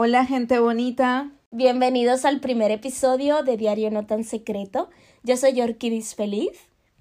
Hola 0.00 0.24
gente 0.24 0.60
bonita. 0.60 1.32
Bienvenidos 1.50 2.24
al 2.24 2.38
primer 2.38 2.70
episodio 2.70 3.42
de 3.42 3.56
Diario 3.56 3.90
No 3.90 4.06
Tan 4.06 4.22
Secreto. 4.22 4.90
Yo 5.24 5.36
soy 5.36 5.54
Yorkidis 5.54 6.14
Feliz. 6.14 6.52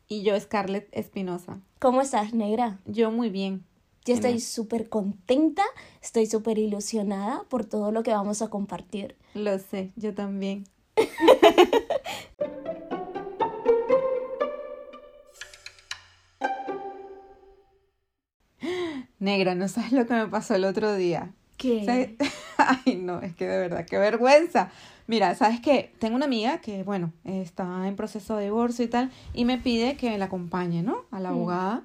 Y 0.08 0.24
yo 0.24 0.40
Scarlett 0.40 0.90
Espinosa. 0.92 1.62
¿Cómo 1.78 2.02
estás, 2.02 2.34
negra? 2.34 2.80
Yo 2.88 3.12
muy 3.12 3.30
bien. 3.30 3.64
Yo 4.04 4.16
estoy 4.16 4.40
súper 4.40 4.90
contenta, 4.90 5.62
estoy 6.02 6.26
súper 6.26 6.58
ilusionada 6.58 7.44
por 7.50 7.66
todo 7.66 7.92
lo 7.92 8.02
que 8.02 8.10
vamos 8.10 8.42
a 8.42 8.50
compartir. 8.50 9.16
Lo 9.36 9.60
sé, 9.60 9.92
yo 9.96 10.16
también. 10.16 10.64
Negra, 19.20 19.54
no 19.54 19.68
sabes 19.68 19.92
lo 19.92 20.08
que 20.08 20.16
me 20.16 20.28
pasó 20.30 20.56
el 20.56 20.66
otro 20.66 20.96
día. 20.96 21.36
¿Qué? 21.58 22.18
Ay, 22.86 22.96
no, 22.96 23.22
es 23.22 23.36
que 23.36 23.48
de 23.48 23.58
verdad, 23.58 23.86
qué 23.86 23.98
vergüenza. 23.98 24.70
Mira, 25.08 25.36
sabes 25.36 25.62
que 25.62 25.94
tengo 26.00 26.16
una 26.16 26.26
amiga 26.26 26.60
que, 26.60 26.84
bueno, 26.84 27.14
está 27.24 27.88
en 27.88 27.96
proceso 27.96 28.36
de 28.38 28.46
divorcio 28.46 28.84
y 28.86 28.88
tal, 28.90 29.12
y 29.34 29.46
me 29.46 29.58
pide 29.58 29.96
que 29.96 30.18
la 30.18 30.26
acompañe, 30.26 30.84
¿no? 30.84 31.06
A 31.12 31.20
la 31.20 31.30
Mm. 31.32 31.34
abogada. 31.34 31.84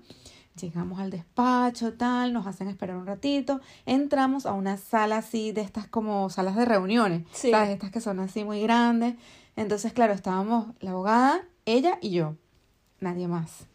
Llegamos 0.61 1.01
al 1.01 1.11
despacho, 1.11 1.95
tal, 1.95 2.33
nos 2.35 2.47
hacen 2.47 2.69
esperar 2.69 2.97
un 2.97 3.07
ratito. 3.07 3.61
Entramos 3.87 4.45
a 4.45 4.53
una 4.53 4.77
sala 4.77 5.19
así, 5.19 5.51
de 5.53 5.63
estas 5.63 5.87
como 5.87 6.29
salas 6.31 6.57
de 6.57 6.65
reuniones, 6.67 7.23
Sí. 7.33 7.51
¿sabes? 7.51 7.71
Estas 7.71 7.91
que 7.91 8.01
son 8.03 8.21
así 8.21 8.45
muy 8.45 8.61
grandes. 8.63 9.15
Entonces, 9.57 9.93
claro, 9.95 10.13
estábamos 10.13 10.67
la 10.81 10.91
abogada, 10.91 11.41
ella 11.65 11.97
y 12.03 12.11
yo, 12.11 12.35
nadie 13.01 13.29
más. 13.29 13.67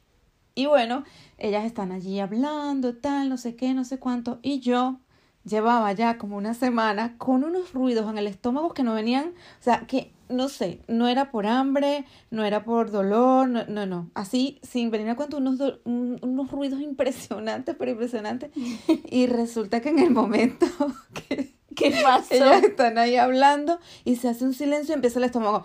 Y 0.53 0.66
bueno, 0.66 1.03
ellas 1.38 1.66
están 1.66 1.91
allí 1.91 2.20
hablando, 2.20 2.95
tal, 2.95 3.30
no 3.30 3.38
sé 3.38 3.55
qué, 3.55 3.73
no 3.73 3.84
sé 3.86 3.98
cuánto. 3.98 4.39
Y 4.44 4.59
yo 4.59 5.00
llevaba 5.48 5.92
ya 5.94 6.18
como 6.18 6.38
una 6.38 6.54
semana 6.54 7.18
con 7.18 7.44
unos 7.44 7.74
ruidos 7.74 8.10
en 8.10 8.18
el 8.18 8.28
estómago 8.28 8.74
que 8.74 8.84
no 8.84 8.94
venían, 8.94 9.30
o 9.30 9.64
sea, 9.64 9.82
que 9.88 10.12
no 10.30 10.50
sé, 10.50 10.82
no 10.90 11.08
era 11.08 11.31
por 11.31 11.48
hambre, 11.48 12.04
no 12.31 12.44
era 12.44 12.66
por 12.66 12.92
dolor, 12.92 13.48
no, 13.48 13.66
no, 13.67 13.86
no. 13.86 14.09
Así, 14.14 14.59
sin 14.62 14.92
venir 14.92 15.09
a 15.09 15.16
cuento, 15.16 15.38
unos, 15.38 15.58
do- 15.58 15.80
un- 15.86 16.20
unos 16.22 16.52
ruidos 16.52 16.81
impresionantes, 16.81 17.76
pero 17.80 17.92
impresionantes. 17.92 18.52
Y 19.09 19.28
resulta 19.28 19.80
que 19.80 19.89
en 19.89 20.00
el 20.00 20.12
momento 20.12 20.66
que 21.14 21.56
¿Qué 21.76 21.94
pasó? 22.04 22.34
ellas 22.34 22.64
están 22.64 22.98
ahí 22.98 23.16
hablando 23.17 23.80
y 24.04 24.16
se 24.17 24.28
hace 24.30 24.44
un 24.45 24.54
silencio 24.54 24.94
y 24.94 24.95
empieza 24.95 25.20
el 25.20 25.26
estómago. 25.26 25.64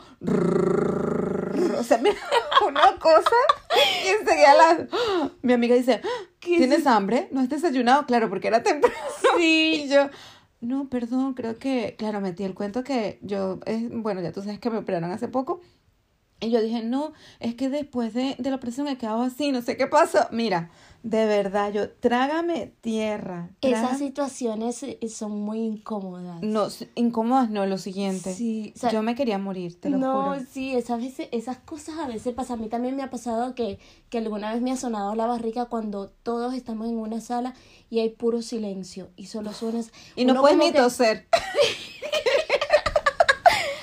O 1.78 1.82
sea, 1.82 1.98
mira, 1.98 2.16
una 2.66 2.98
cosa 2.98 3.36
y 4.04 4.08
enseguida 4.08 4.54
la, 4.54 4.88
mi 5.42 5.52
amiga 5.52 5.74
dice, 5.74 6.00
¿Qué 6.40 6.58
¿tienes 6.58 6.86
hambre? 6.86 7.28
¿No 7.32 7.40
has 7.40 7.48
desayunado? 7.48 8.06
Claro, 8.06 8.28
porque 8.28 8.48
era 8.48 8.62
temprano. 8.62 8.96
Sí. 9.36 9.84
Y 9.84 9.88
yo, 9.88 10.10
no, 10.60 10.88
perdón, 10.88 11.34
creo 11.34 11.58
que, 11.58 11.96
claro, 11.98 12.20
metí 12.20 12.44
el 12.44 12.54
cuento 12.54 12.84
que 12.84 13.18
yo, 13.22 13.60
eh, 13.66 13.88
bueno, 13.90 14.20
ya 14.20 14.32
tú 14.32 14.42
sabes 14.42 14.58
que 14.60 14.70
me 14.70 14.78
operaron 14.78 15.10
hace 15.10 15.28
poco. 15.28 15.60
Y 16.42 16.50
yo 16.50 16.60
dije, 16.60 16.82
no, 16.82 17.12
es 17.38 17.54
que 17.54 17.68
después 17.70 18.12
de, 18.14 18.34
de 18.36 18.50
la 18.50 18.56
operación 18.56 18.88
he 18.88 18.98
quedado 18.98 19.22
así, 19.22 19.52
no 19.52 19.62
sé 19.62 19.76
qué 19.76 19.86
pasó. 19.86 20.26
Mira, 20.32 20.70
de 21.04 21.24
verdad, 21.26 21.72
yo, 21.72 21.88
trágame 21.90 22.72
tierra. 22.80 23.50
Esas 23.60 23.98
situaciones 23.98 24.82
eh, 24.82 24.98
son 25.08 25.40
muy 25.40 25.60
incómodas. 25.60 26.42
No, 26.42 26.66
incómodas 26.96 27.48
no, 27.48 27.64
lo 27.66 27.78
siguiente. 27.78 28.34
Sí, 28.34 28.72
o 28.74 28.78
sea, 28.80 28.90
yo 28.90 29.04
me 29.04 29.14
quería 29.14 29.38
morir, 29.38 29.80
te 29.80 29.88
lo 29.88 29.98
no, 29.98 30.34
juro. 30.34 30.44
sí, 30.50 30.74
esas 30.74 31.00
veces, 31.00 31.28
esas 31.30 31.58
cosas 31.58 31.96
a 32.00 32.08
veces 32.08 32.34
pasan. 32.34 32.58
A 32.58 32.62
mí 32.62 32.68
también 32.68 32.96
me 32.96 33.04
ha 33.04 33.10
pasado 33.10 33.54
que, 33.54 33.78
que 34.10 34.18
alguna 34.18 34.52
vez 34.52 34.60
me 34.62 34.72
ha 34.72 34.76
sonado 34.76 35.14
la 35.14 35.26
barriga 35.26 35.66
cuando 35.66 36.08
todos 36.24 36.54
estamos 36.54 36.88
en 36.88 36.98
una 36.98 37.20
sala 37.20 37.54
y 37.88 38.00
hay 38.00 38.08
puro 38.10 38.42
silencio 38.42 39.10
y 39.16 39.26
solo 39.26 39.52
suenas. 39.52 39.92
Y 40.16 40.24
no 40.24 40.40
puedes 40.40 40.58
ni 40.58 40.72
que- 40.72 40.78
toser. 40.78 41.28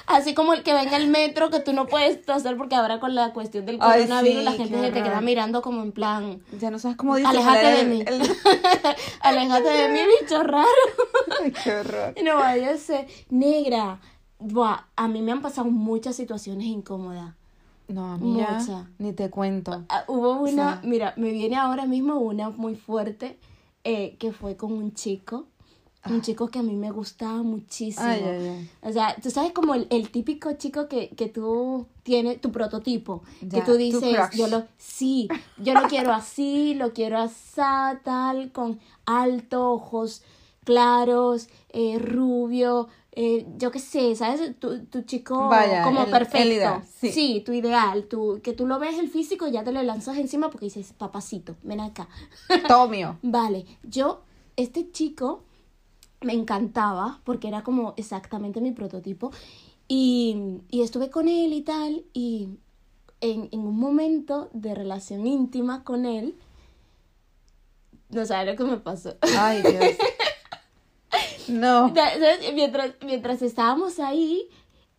Así 0.09 0.33
como 0.33 0.53
el 0.53 0.63
que 0.63 0.71
en 0.71 0.93
el 0.93 1.07
metro 1.07 1.49
que 1.51 1.59
tú 1.59 1.71
no 1.71 1.85
puedes 1.87 2.21
toser 2.25 2.57
porque 2.57 2.75
ahora 2.75 2.99
con 2.99 3.13
la 3.15 3.31
cuestión 3.31 3.65
del 3.65 3.77
Ay, 3.79 4.01
coronavirus 4.01 4.39
sí, 4.39 4.43
la 4.43 4.51
gente 4.53 4.79
se 4.81 4.91
te 4.91 5.03
queda 5.03 5.21
mirando 5.21 5.61
como 5.61 5.81
en 5.83 5.91
plan, 5.91 6.41
Ya 6.59 6.71
no 6.71 6.79
sabes 6.79 6.97
cómo 6.97 7.15
dices. 7.15 7.29
Aléjate 7.29 7.67
de 7.67 7.85
mí. 7.85 8.03
el- 8.05 8.21
aléjate 9.21 9.69
de 9.69 9.87
mí, 9.89 9.99
bicho 10.21 10.41
raro. 10.43 10.67
Ay, 11.43 11.51
qué 11.63 11.71
horror. 11.77 12.15
No 12.23 12.35
vaya 12.37 12.71
a 12.71 12.77
ser 12.77 13.07
negra. 13.29 13.99
Buah, 14.39 14.85
a 14.95 15.07
mí 15.07 15.21
me 15.21 15.31
han 15.31 15.41
pasado 15.41 15.69
muchas 15.69 16.15
situaciones 16.15 16.65
incómodas. 16.67 17.33
No, 17.87 18.13
a 18.13 18.17
mí 18.17 18.37
ya 18.37 18.51
Mucha. 18.59 18.87
ni 18.99 19.13
te 19.13 19.29
cuento. 19.29 19.83
Ah, 19.89 20.03
hubo 20.07 20.33
una, 20.41 20.79
mira, 20.83 21.13
me 21.17 21.31
viene 21.31 21.55
ahora 21.57 21.85
mismo 21.85 22.15
una 22.19 22.49
muy 22.51 22.75
fuerte 22.75 23.37
eh, 23.83 24.15
que 24.19 24.31
fue 24.31 24.55
con 24.55 24.71
un 24.73 24.93
chico. 24.93 25.45
Un 26.05 26.21
chico 26.21 26.47
que 26.47 26.59
a 26.59 26.63
mí 26.63 26.75
me 26.75 26.91
gustaba 26.91 27.43
muchísimo. 27.43 28.05
Ay, 28.07 28.23
ay, 28.23 28.47
ay. 28.47 28.69
O 28.81 28.91
sea, 28.91 29.15
tú 29.21 29.29
sabes 29.29 29.51
como 29.51 29.75
el, 29.75 29.85
el 29.89 30.09
típico 30.11 30.53
chico 30.53 30.87
que, 30.87 31.09
que 31.09 31.27
tú 31.27 31.87
tienes, 32.03 32.39
tu 32.39 32.51
prototipo, 32.51 33.21
que 33.51 33.61
tú 33.61 33.73
dices, 33.73 34.17
yo 34.33 34.47
lo, 34.47 34.63
sí, 34.77 35.27
yo 35.57 35.73
lo 35.75 35.87
quiero 35.87 36.13
así, 36.13 36.73
lo 36.75 36.93
quiero 36.93 37.19
así, 37.19 37.61
tal, 38.03 38.51
con 38.53 38.79
alto, 39.05 39.71
ojos 39.71 40.23
claros, 40.63 41.49
eh, 41.69 41.97
rubio, 41.99 42.87
eh, 43.11 43.45
yo 43.57 43.71
qué 43.71 43.79
sé, 43.79 44.15
¿sabes? 44.15 44.57
Tu, 44.59 44.85
tu 44.85 45.01
chico 45.01 45.49
Vaya, 45.49 45.81
como 45.83 46.03
el- 46.03 46.11
perfecto. 46.11 46.37
el 46.37 46.51
ideal, 46.53 46.83
sí. 46.87 47.43
tu 47.45 47.51
ideal, 47.53 48.03
tu, 48.05 48.39
que 48.43 48.53
tú 48.53 48.65
lo 48.67 48.77
ves 48.79 48.97
el 48.99 49.09
físico 49.09 49.47
y 49.47 49.51
ya 49.51 49.63
te 49.63 49.71
le 49.71 49.83
lanzas 49.83 50.17
encima 50.17 50.49
porque 50.49 50.67
dices, 50.67 50.93
papacito, 50.93 51.55
ven 51.63 51.79
acá. 51.81 52.07
Todo 52.67 52.87
mío. 52.87 53.17
Vale, 53.23 53.65
yo, 53.83 54.21
este 54.55 54.91
chico 54.91 55.43
me 56.21 56.33
encantaba 56.33 57.21
porque 57.23 57.47
era 57.47 57.63
como 57.63 57.93
exactamente 57.97 58.61
mi 58.61 58.71
prototipo 58.71 59.31
y, 59.87 60.61
y 60.69 60.81
estuve 60.81 61.09
con 61.09 61.27
él 61.27 61.53
y 61.53 61.61
tal 61.61 62.03
y 62.13 62.49
en, 63.21 63.49
en 63.51 63.59
un 63.61 63.77
momento 63.79 64.49
de 64.53 64.75
relación 64.75 65.27
íntima 65.27 65.83
con 65.83 66.05
él, 66.05 66.35
no 68.09 68.25
sabes 68.25 68.47
lo 68.47 68.55
que 68.55 68.69
me 68.69 68.77
pasó. 68.77 69.15
Ay, 69.21 69.61
Dios. 69.61 69.95
No. 71.49 71.91
Mientras, 72.53 72.91
mientras 73.03 73.41
estábamos 73.41 73.99
ahí, 73.99 74.47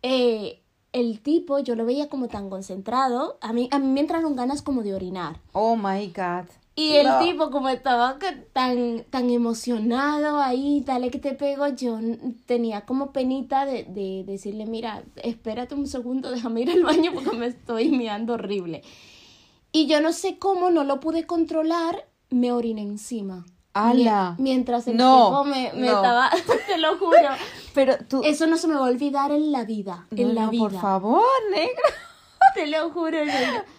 eh, 0.01 0.61
el 0.91 1.21
tipo, 1.21 1.59
yo 1.59 1.75
lo 1.75 1.85
veía 1.85 2.09
como 2.09 2.27
tan 2.27 2.49
concentrado, 2.49 3.37
a 3.41 3.53
mí, 3.53 3.69
a 3.71 3.79
mí 3.79 3.87
me 3.87 4.01
entraron 4.01 4.35
ganas 4.35 4.61
como 4.61 4.83
de 4.83 4.93
orinar. 4.93 5.39
Oh 5.53 5.75
my 5.75 6.07
God. 6.07 6.49
Y 6.75 6.93
el 6.93 7.07
No. 7.07 7.19
tipo, 7.19 7.51
como 7.51 7.67
estaba 7.69 8.17
tan, 8.53 9.03
tan 9.09 9.29
emocionado 9.29 10.39
ahí, 10.39 10.81
dale 10.85 11.11
que 11.11 11.19
te 11.19 11.33
pego, 11.33 11.67
yo 11.67 11.99
tenía 12.45 12.85
como 12.85 13.11
penita 13.11 13.65
de, 13.65 13.83
de 13.83 14.23
decirle, 14.25 14.65
mira, 14.65 15.03
espérate 15.17 15.75
un 15.75 15.85
segundo, 15.87 16.31
déjame 16.31 16.61
ir 16.61 16.71
al 16.71 16.83
baño 16.83 17.11
porque 17.13 17.35
me 17.37 17.47
estoy 17.47 17.89
meando 17.89 18.33
horrible. 18.33 18.83
Y 19.73 19.87
yo 19.87 20.01
no 20.01 20.13
sé 20.13 20.37
cómo, 20.37 20.69
no 20.71 20.83
lo 20.83 20.99
pude 20.99 21.25
controlar, 21.25 22.05
me 22.29 22.51
oriné 22.51 22.81
encima. 22.83 23.45
¡Hala! 23.73 24.35
Mie- 24.37 24.43
Mientras 24.43 24.85
el 24.87 24.97
No, 24.97 25.27
tipo 25.27 25.43
me, 25.45 25.71
me 25.73 25.87
no. 25.87 25.95
estaba, 25.97 26.29
te 26.67 26.77
lo 26.77 26.97
juro. 26.97 27.17
Pero 27.73 27.95
tú. 28.09 28.21
Eso 28.23 28.45
no 28.47 28.57
se 28.57 28.67
me 28.67 28.75
va 28.75 28.81
a 28.87 28.89
olvidar 28.89 29.31
en 29.31 29.51
la 29.53 29.63
vida, 29.63 30.07
No, 30.11 30.17
en 30.21 30.35
la 30.35 30.49
vida. 30.49 30.61
por 30.63 30.73
favor, 30.73 31.23
negra. 31.51 31.71
Te 32.61 32.67
lo 32.67 32.89
juro. 32.91 33.17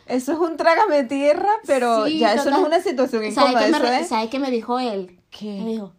Eso 0.06 0.32
es 0.32 0.38
un 0.38 0.56
trágame 0.56 1.04
tierra, 1.04 1.50
pero 1.66 2.06
Sí, 2.06 2.18
ya 2.18 2.34
eso 2.34 2.50
no 2.50 2.58
es 2.60 2.66
una 2.66 2.80
situación 2.80 3.22
¿Sabes 3.32 3.52
incómoda, 3.52 3.80
qué, 3.80 3.88
me, 3.90 4.00
es. 4.00 4.08
¿Sabes 4.08 4.30
qué 4.30 4.38
me 4.38 4.50
dijo 4.50 4.78
él? 4.78 5.18
¿Qué? 5.30 5.60
Me 5.62 5.70
dijo, 5.70 5.92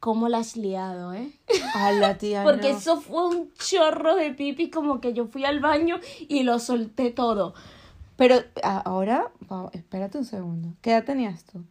¿cómo 0.00 0.28
la 0.28 0.38
has 0.38 0.56
liado, 0.56 1.12
eh? 1.14 1.32
A 1.74 1.92
la 1.92 2.18
tía. 2.18 2.42
Porque 2.44 2.72
no. 2.72 2.78
eso 2.78 3.00
fue 3.00 3.28
un 3.28 3.52
chorro 3.54 4.14
de 4.16 4.32
pipi, 4.32 4.70
como 4.70 5.00
que 5.00 5.12
yo 5.12 5.26
fui 5.26 5.44
al 5.44 5.60
baño 5.60 5.98
y 6.20 6.42
lo 6.44 6.58
solté 6.58 7.10
todo. 7.10 7.54
Pero 8.16 8.36
ahora, 8.62 9.30
wow, 9.48 9.70
espérate 9.72 10.18
un 10.18 10.24
segundo. 10.24 10.74
¿Qué 10.80 10.90
edad 10.92 11.04
tenías 11.04 11.44
tú? 11.44 11.64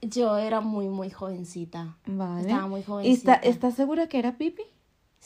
Yo 0.00 0.36
era 0.36 0.60
muy, 0.60 0.88
muy 0.88 1.10
jovencita. 1.10 1.96
Vale. 2.06 2.42
Estaba 2.42 2.66
muy 2.66 2.80
¿Y 2.80 2.82
está- 2.82 2.92
jovencita. 2.92 3.34
¿Estás 3.34 3.74
segura 3.74 4.06
que 4.08 4.18
era 4.18 4.36
pipi? 4.36 4.62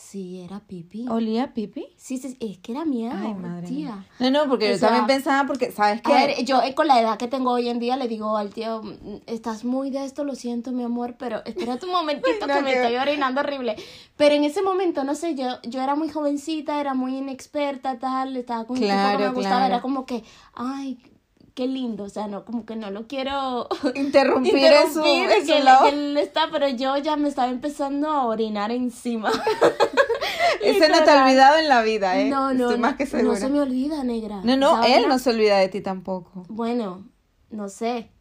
Sí, 0.00 0.40
era 0.42 0.60
pipi. 0.60 1.06
¿Olía 1.10 1.42
a 1.42 1.54
pipi? 1.54 1.84
Sí, 1.96 2.18
sí, 2.18 2.36
es 2.38 2.58
que 2.58 2.70
era 2.70 2.84
mía, 2.84 3.10
Ay, 3.20 3.34
madre 3.34 3.66
tía. 3.66 3.96
mía. 3.96 4.06
No, 4.20 4.30
no, 4.30 4.48
porque 4.48 4.68
O 4.68 4.70
yo 4.70 4.78
sea, 4.78 4.88
también 4.90 5.06
pensaba, 5.08 5.44
porque, 5.44 5.72
¿sabes 5.72 6.00
A 6.04 6.08
qué? 6.08 6.14
ver, 6.14 6.44
yo 6.44 6.62
eh, 6.62 6.72
con 6.76 6.86
la 6.86 7.00
edad 7.00 7.18
que 7.18 7.26
tengo 7.26 7.50
hoy 7.50 7.68
en 7.68 7.80
día 7.80 7.96
le 7.96 8.06
digo 8.06 8.36
al 8.36 8.50
tío, 8.54 8.80
"Mm, 8.82 9.16
estás 9.26 9.64
muy 9.64 9.90
de 9.90 10.04
esto, 10.04 10.22
lo 10.22 10.36
siento, 10.36 10.70
mi 10.70 10.84
amor, 10.84 11.16
pero 11.18 11.44
espérate 11.44 11.84
un 11.86 11.92
momentito 12.00 12.46
No, 12.46 12.54
que 12.54 12.62
me 12.62 12.74
estoy 12.76 12.94
orinando 12.96 13.40
horrible. 13.40 13.74
Pero 14.16 14.36
en 14.36 14.44
ese 14.44 14.62
momento, 14.62 15.02
no 15.02 15.16
sé, 15.16 15.34
yo, 15.34 15.60
yo 15.64 15.82
era 15.82 15.96
muy 15.96 16.08
jovencita, 16.08 16.80
era 16.80 16.94
muy 16.94 17.16
inexperta, 17.18 17.98
tal, 17.98 18.36
estaba 18.36 18.66
con 18.66 18.76
un 18.76 18.82
tipo 18.82 18.92
Claro, 18.92 19.18
que 19.18 19.24
me 19.24 19.30
gustaba, 19.34 19.56
claro. 19.62 19.74
era 19.74 19.82
como 19.82 20.06
que, 20.06 20.22
ay, 20.54 20.96
qué 21.58 21.66
lindo, 21.66 22.04
o 22.04 22.08
sea, 22.08 22.28
no, 22.28 22.44
como 22.44 22.64
que 22.64 22.76
no 22.76 22.92
lo 22.92 23.08
quiero 23.08 23.66
Interrumpir, 23.96 24.54
en 24.54 24.92
su, 24.94 25.00
interrumpir 25.00 25.30
en 25.32 25.40
su 25.40 25.46
que, 25.52 25.58
él- 25.58 25.64
lado. 25.64 25.82
que 25.82 25.88
él 25.88 26.16
está, 26.16 26.42
pero 26.52 26.68
yo 26.68 26.96
ya 26.98 27.16
me 27.16 27.28
estaba 27.28 27.48
empezando 27.50 28.08
a 28.10 28.26
orinar 28.26 28.70
encima. 28.70 29.32
Ese 30.62 30.88
no 30.88 31.02
te 31.02 31.10
ha 31.10 31.24
olvidado 31.24 31.58
en 31.58 31.68
la 31.68 31.82
vida, 31.82 32.16
¿eh? 32.20 32.26
No, 32.30 32.54
no, 32.54 32.66
Estoy 32.66 32.78
más 32.78 32.94
que 32.94 33.06
segura. 33.06 33.34
no 33.34 33.36
se 33.40 33.48
me 33.48 33.60
olvida, 33.60 34.04
negra. 34.04 34.40
No, 34.44 34.56
no, 34.56 34.84
él 34.84 35.08
no 35.08 35.18
se 35.18 35.30
olvida 35.30 35.58
de 35.58 35.68
ti 35.68 35.80
tampoco. 35.80 36.44
Bueno, 36.48 37.04
no 37.50 37.68
sé. 37.68 38.12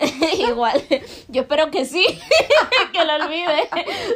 Igual, 0.50 0.82
yo 1.28 1.42
espero 1.42 1.70
que 1.70 1.84
sí, 1.84 2.04
que 2.92 3.04
lo 3.04 3.14
olvide. 3.24 3.68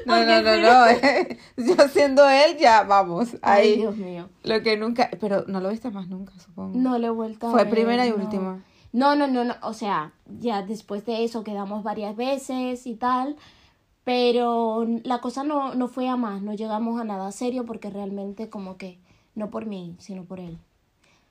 No, 0.06 0.24
no, 0.24 0.42
no, 0.42 0.56
no. 0.56 0.86
eh, 0.88 1.38
Yo 1.56 1.88
siendo 1.88 2.28
él, 2.28 2.58
ya 2.58 2.82
vamos. 2.82 3.36
Ay, 3.42 3.68
Ahí. 3.70 3.76
Dios 3.76 3.96
mío. 3.96 4.28
Lo 4.42 4.60
que 4.62 4.76
nunca. 4.76 5.08
Pero 5.20 5.44
no 5.46 5.60
lo 5.60 5.70
viste 5.70 5.90
más 5.90 6.08
nunca, 6.08 6.32
supongo. 6.38 6.76
No 6.78 6.98
le 6.98 7.06
he 7.06 7.10
vuelto 7.10 7.48
a 7.48 7.50
Fue 7.52 7.64
ver, 7.64 7.72
primera 7.72 8.06
y 8.06 8.10
no. 8.10 8.16
última. 8.16 8.64
No, 8.92 9.14
no, 9.14 9.28
no, 9.28 9.44
no. 9.44 9.54
O 9.62 9.72
sea, 9.72 10.12
ya 10.26 10.62
después 10.62 11.06
de 11.06 11.22
eso 11.24 11.44
quedamos 11.44 11.82
varias 11.84 12.16
veces 12.16 12.86
y 12.86 12.94
tal. 12.96 13.36
Pero 14.04 14.86
la 15.04 15.20
cosa 15.20 15.44
no, 15.44 15.74
no 15.74 15.88
fue 15.88 16.08
a 16.08 16.16
más. 16.16 16.42
No 16.42 16.54
llegamos 16.54 17.00
a 17.00 17.04
nada 17.04 17.30
serio 17.30 17.64
porque 17.66 17.90
realmente 17.90 18.48
como 18.48 18.76
que, 18.78 18.98
no 19.34 19.50
por 19.50 19.66
mí, 19.66 19.94
sino 19.98 20.24
por 20.24 20.40
él. 20.40 20.58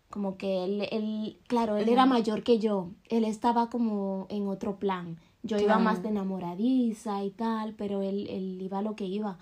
Como 0.09 0.37
que 0.37 0.63
él, 0.63 0.87
él 0.91 1.37
claro, 1.47 1.77
él 1.77 1.89
era 1.89 2.05
mayor 2.05 2.43
que 2.43 2.59
yo. 2.59 2.89
Él 3.09 3.25
estaba 3.25 3.69
como 3.69 4.25
en 4.29 4.47
otro 4.47 4.77
plan. 4.79 5.19
Yo 5.43 5.57
iba 5.57 5.77
más 5.79 6.01
de 6.03 6.09
enamoradiza 6.09 7.23
y 7.23 7.31
tal, 7.31 7.73
pero 7.73 8.01
él, 8.01 8.27
él 8.29 8.59
iba 8.61 8.79
a 8.79 8.81
lo 8.81 8.95
que 8.95 9.05
iba. 9.05 9.37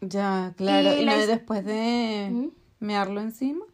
Ya, 0.00 0.52
claro. 0.56 1.00
Y 1.00 1.04
después 1.26 1.64
de 1.64 2.28
¿Mm? 2.30 2.48
mearlo 2.80 3.20
encima. 3.20 3.64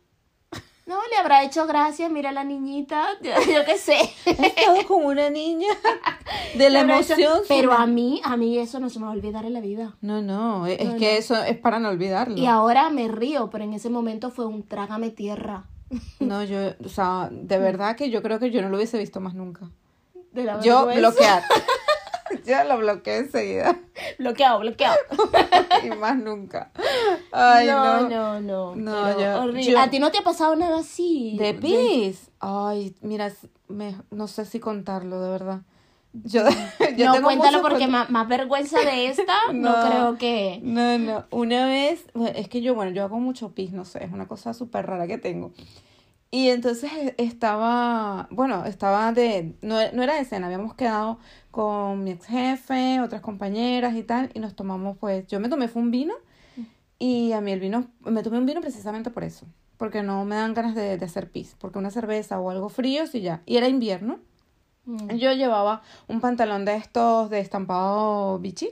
No, 0.84 0.96
le 1.10 1.16
habrá 1.16 1.44
hecho 1.44 1.66
gracia, 1.66 2.08
mira 2.08 2.32
la 2.32 2.42
niñita, 2.44 3.06
yo, 3.22 3.64
qué 3.64 3.78
sé. 3.78 3.96
He 4.26 4.30
estado 4.46 4.86
con 4.88 5.04
una 5.04 5.30
niña 5.30 5.68
de 6.58 6.70
la 6.70 6.80
emoción. 6.80 7.40
Pero 7.48 7.72
a 7.72 7.86
mí, 7.86 8.20
a 8.24 8.36
mí 8.36 8.58
eso 8.58 8.80
no 8.80 8.90
se 8.90 8.98
me 8.98 9.06
va 9.06 9.12
a 9.12 9.14
olvidar 9.14 9.44
en 9.44 9.52
la 9.54 9.60
vida. 9.60 9.96
No, 10.00 10.20
no. 10.22 10.66
Es 10.66 10.84
No, 10.84 10.96
que 10.96 11.12
no. 11.12 11.18
eso 11.18 11.42
es 11.44 11.56
para 11.56 11.78
no 11.78 11.88
olvidarlo. 11.88 12.36
Y 12.36 12.46
ahora 12.46 12.90
me 12.90 13.08
río, 13.08 13.48
pero 13.50 13.64
en 13.64 13.72
ese 13.74 13.90
momento 13.90 14.30
fue 14.30 14.44
un 14.46 14.64
trágame 14.64 15.10
tierra. 15.10 15.64
No, 16.20 16.42
yo, 16.44 16.58
o 16.84 16.88
sea, 16.88 17.28
de 17.30 17.58
verdad 17.58 17.96
que 17.96 18.10
yo 18.10 18.22
creo 18.22 18.38
que 18.38 18.50
yo 18.50 18.62
no 18.62 18.68
lo 18.68 18.76
hubiese 18.76 18.98
visto 18.98 19.20
más 19.20 19.34
nunca. 19.34 19.68
De 20.32 20.44
la 20.44 20.60
Yo 20.60 20.86
bloquear. 20.86 21.42
yo 22.46 22.64
lo 22.64 22.78
bloqueé 22.78 23.18
enseguida. 23.18 23.78
Bloqueado, 24.18 24.60
bloqueado. 24.60 24.96
y 25.84 25.90
más 25.90 26.16
nunca. 26.16 26.70
Ay, 27.30 27.66
no. 27.66 28.08
no, 28.08 28.40
no. 28.40 28.74
No, 28.76 29.02
pero 29.04 29.20
yo- 29.20 29.42
horrible. 29.42 29.62
yo- 29.64 29.78
¿A 29.78 29.90
ti 29.90 29.98
no 29.98 30.10
te 30.10 30.18
ha 30.18 30.22
pasado 30.22 30.56
nada 30.56 30.78
así? 30.80 31.36
¿De 31.38 31.54
pis? 31.54 32.30
Ay, 32.40 32.94
mira, 33.02 33.30
me, 33.68 33.96
no 34.10 34.26
sé 34.28 34.44
si 34.46 34.60
contarlo, 34.60 35.20
de 35.20 35.30
verdad. 35.30 35.60
Yo, 36.12 36.44
yo 36.96 37.06
no, 37.06 37.12
tengo 37.12 37.26
cuéntalo 37.28 37.62
porque 37.62 37.86
más, 37.86 38.10
más 38.10 38.28
vergüenza 38.28 38.80
de 38.80 39.06
esta, 39.08 39.32
no, 39.52 39.82
No. 39.82 39.88
creo 39.88 40.18
que... 40.18 40.60
No, 40.62 40.98
no. 40.98 41.24
Una 41.30 41.66
vez, 41.66 42.04
es 42.34 42.48
que 42.48 42.60
yo, 42.60 42.74
bueno, 42.74 42.92
yo 42.92 43.02
hago 43.04 43.18
mucho 43.18 43.52
pis, 43.54 43.72
no 43.72 43.84
sé, 43.84 44.04
es 44.04 44.12
una 44.12 44.28
cosa 44.28 44.52
súper 44.52 44.86
rara 44.86 45.06
que 45.06 45.18
tengo. 45.18 45.52
Y 46.30 46.48
entonces 46.48 46.90
eh, 46.94 47.14
estaba, 47.18 48.26
bueno, 48.30 48.64
estaba 48.64 49.12
de, 49.12 49.54
no, 49.60 49.76
no 49.92 50.02
era 50.02 50.14
de 50.14 50.24
cena, 50.24 50.46
habíamos 50.46 50.74
quedado 50.74 51.18
con 51.50 52.04
mi 52.04 52.12
ex 52.12 52.26
jefe, 52.26 53.00
otras 53.00 53.20
compañeras 53.20 53.94
y 53.94 54.02
tal, 54.02 54.30
y 54.32 54.40
nos 54.40 54.54
tomamos, 54.56 54.96
pues, 54.98 55.26
yo 55.26 55.40
me 55.40 55.50
tomé 55.50 55.68
fue 55.68 55.82
un 55.82 55.90
vino, 55.90 56.14
y 56.98 57.32
a 57.32 57.40
mí 57.42 57.52
el 57.52 57.60
vino, 57.60 57.86
me 58.00 58.22
tomé 58.22 58.38
un 58.38 58.46
vino 58.46 58.62
precisamente 58.62 59.10
por 59.10 59.24
eso, 59.24 59.44
porque 59.76 60.02
no 60.02 60.24
me 60.24 60.36
dan 60.36 60.54
ganas 60.54 60.74
de, 60.74 60.96
de 60.96 61.04
hacer 61.04 61.30
pis, 61.30 61.54
porque 61.58 61.78
una 61.78 61.90
cerveza 61.90 62.40
o 62.40 62.48
algo 62.48 62.70
frío, 62.70 63.06
sí 63.06 63.20
ya, 63.20 63.42
y 63.44 63.56
era 63.58 63.68
invierno. 63.68 64.18
Mm, 64.84 65.08
Yo 65.16 65.32
llevaba 65.32 65.82
un 66.08 66.20
pantalón 66.20 66.64
de 66.64 66.76
estos 66.76 67.30
de 67.30 67.40
estampado 67.40 68.38
bichi, 68.38 68.70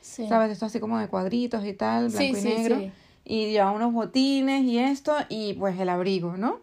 sí. 0.00 0.26
¿sabes? 0.28 0.50
Esto 0.52 0.66
así 0.66 0.80
como 0.80 0.98
de 0.98 1.08
cuadritos 1.08 1.64
y 1.66 1.74
tal, 1.74 2.08
blanco 2.08 2.34
Sí, 2.36 2.40
y 2.40 2.42
negro. 2.44 2.78
sí. 2.78 2.92
Y 3.24 3.50
llevaba 3.52 3.72
unos 3.72 3.92
botines 3.92 4.62
y 4.64 4.78
esto, 4.78 5.14
y 5.28 5.52
pues 5.54 5.78
el 5.78 5.88
abrigo, 5.88 6.36
¿no? 6.36 6.60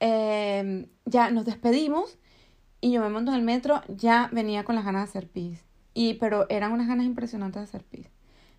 Eh, 0.00 0.86
ya 1.04 1.30
nos 1.30 1.44
despedimos 1.44 2.18
y 2.80 2.92
yo 2.92 3.00
me 3.00 3.08
monto 3.08 3.30
en 3.32 3.38
el 3.38 3.44
metro, 3.44 3.82
ya 3.88 4.28
venía 4.32 4.64
con 4.64 4.74
las 4.74 4.84
ganas 4.84 5.02
de 5.02 5.08
hacer 5.10 5.28
pis. 5.28 5.64
Y, 5.94 6.14
pero 6.14 6.46
eran 6.48 6.72
unas 6.72 6.88
ganas 6.88 7.06
impresionantes 7.06 7.60
de 7.60 7.64
hacer 7.64 7.84
pis. 7.84 8.06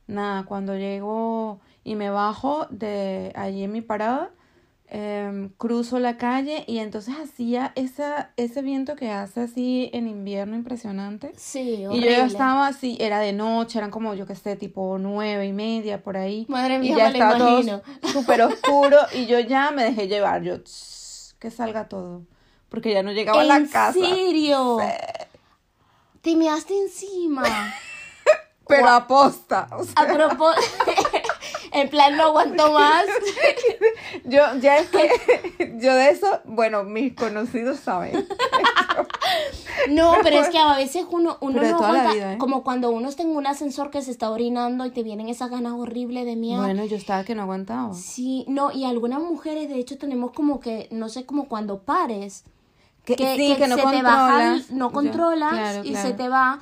Nada, 0.08 0.44
cuando 0.46 0.76
llego 0.78 1.60
y 1.84 1.96
me 1.96 2.10
bajo 2.10 2.68
de 2.70 3.32
allí 3.36 3.64
en 3.64 3.72
mi 3.72 3.82
parada, 3.82 4.32
em, 4.88 5.50
cruzo 5.58 6.00
la 6.00 6.18
calle 6.18 6.64
y 6.68 6.78
entonces 6.80 7.16
hacía 7.22 7.72
esa, 7.76 8.32
ese 8.38 8.62
viento 8.62 8.96
que 8.96 9.10
hace 9.10 9.42
así 9.42 9.90
en 9.94 10.08
invierno 10.08 10.56
impresionante. 10.56 11.32
Sí, 11.36 11.60
Y 11.76 11.80
yo 11.82 11.90
horrible. 11.90 12.12
ya 12.18 12.26
estaba 12.28 12.68
así, 12.68 12.98
era 13.00 13.20
de 13.20 13.34
noche, 13.34 13.78
eran 13.80 13.90
como, 13.92 14.14
yo 14.14 14.26
qué 14.28 14.36
sé, 14.36 14.56
tipo 14.56 14.98
nueve 15.00 15.48
y 15.48 15.54
media 15.54 16.04
por 16.04 16.18
ahí. 16.18 16.46
Madre 16.50 16.76
y 16.76 16.80
mía, 16.80 16.98
ya 16.98 17.04
me 17.06 17.12
lo 17.12 17.18
estaba 17.18 17.38
todo 17.38 17.60
imagino. 17.60 17.82
súper 18.12 18.42
oscuro 18.44 18.98
y 19.14 19.26
yo 19.26 19.40
ya 19.40 19.72
me 19.72 19.84
dejé 19.86 20.08
llevar, 20.08 20.44
yo, 20.44 20.62
"Tss, 20.62 21.36
que 21.40 21.50
salga 21.52 21.88
todo. 21.90 22.24
Porque 22.70 22.92
ya 22.94 23.04
no 23.04 23.12
llegaba 23.12 23.42
a 23.42 23.46
la 23.46 23.58
¿En 23.58 23.68
casa. 23.68 23.94
serio? 23.94 24.80
Te 26.22 26.36
measte 26.36 26.74
encima. 26.78 27.44
Pero 28.68 28.88
aposta. 28.88 29.68
o 29.78 29.84
sea, 29.84 29.94
A 30.04 30.08
propósito, 30.08 30.64
en 31.74 31.90
plan 31.90 32.16
no 32.16 32.24
aguanto 32.26 32.72
más. 32.72 33.06
yo 34.26 34.42
ya 34.62 34.78
es 34.78 34.90
que, 34.90 35.78
yo 35.80 35.94
de 35.96 36.10
eso, 36.10 36.42
bueno, 36.46 36.84
mis 36.84 37.14
conocidos 37.14 37.80
saben. 37.80 38.28
No, 39.90 40.14
pero 40.22 40.40
es 40.40 40.50
que 40.50 40.58
a 40.58 40.76
veces 40.78 41.06
uno, 41.10 41.38
uno 41.42 41.62
no 41.62 41.76
aguanta, 41.76 42.14
vida, 42.14 42.34
¿eh? 42.34 42.38
como 42.38 42.64
cuando 42.64 42.90
uno 42.92 43.10
está 43.10 43.24
en 43.24 43.36
un 43.36 43.48
ascensor 43.48 43.90
que 43.90 44.02
se 44.02 44.12
está 44.12 44.30
orinando 44.30 44.86
y 44.86 44.92
te 44.92 45.04
vienen 45.04 45.28
esas 45.28 45.50
ganas 45.50 45.74
horribles 45.74 46.26
de 46.26 46.36
miar. 46.36 46.60
Bueno, 46.60 46.86
yo 46.86 46.96
estaba 46.96 47.24
que 47.24 47.36
no 47.36 47.42
aguantaba. 47.42 47.94
Sí, 47.94 48.46
no, 48.48 48.72
y 48.72 48.86
algunas 48.86 49.20
mujeres 49.20 49.68
de 49.70 49.80
hecho 49.80 49.98
tenemos 49.98 50.32
como 50.32 50.60
que, 50.60 50.88
no 50.92 51.10
sé, 51.10 51.26
como 51.26 51.48
cuando 51.50 51.80
pares, 51.80 52.46
Que, 53.04 53.16
que, 53.16 53.36
sí, 53.36 53.56
que 53.58 53.68
no 53.68 53.76
se 53.76 53.82
te 53.82 54.02
baja, 54.02 54.58
no 54.70 54.92
controlas 54.92 55.52
claro, 55.52 55.82
y 55.84 55.92
claro. 55.92 56.08
se 56.08 56.14
te 56.14 56.30
va. 56.30 56.60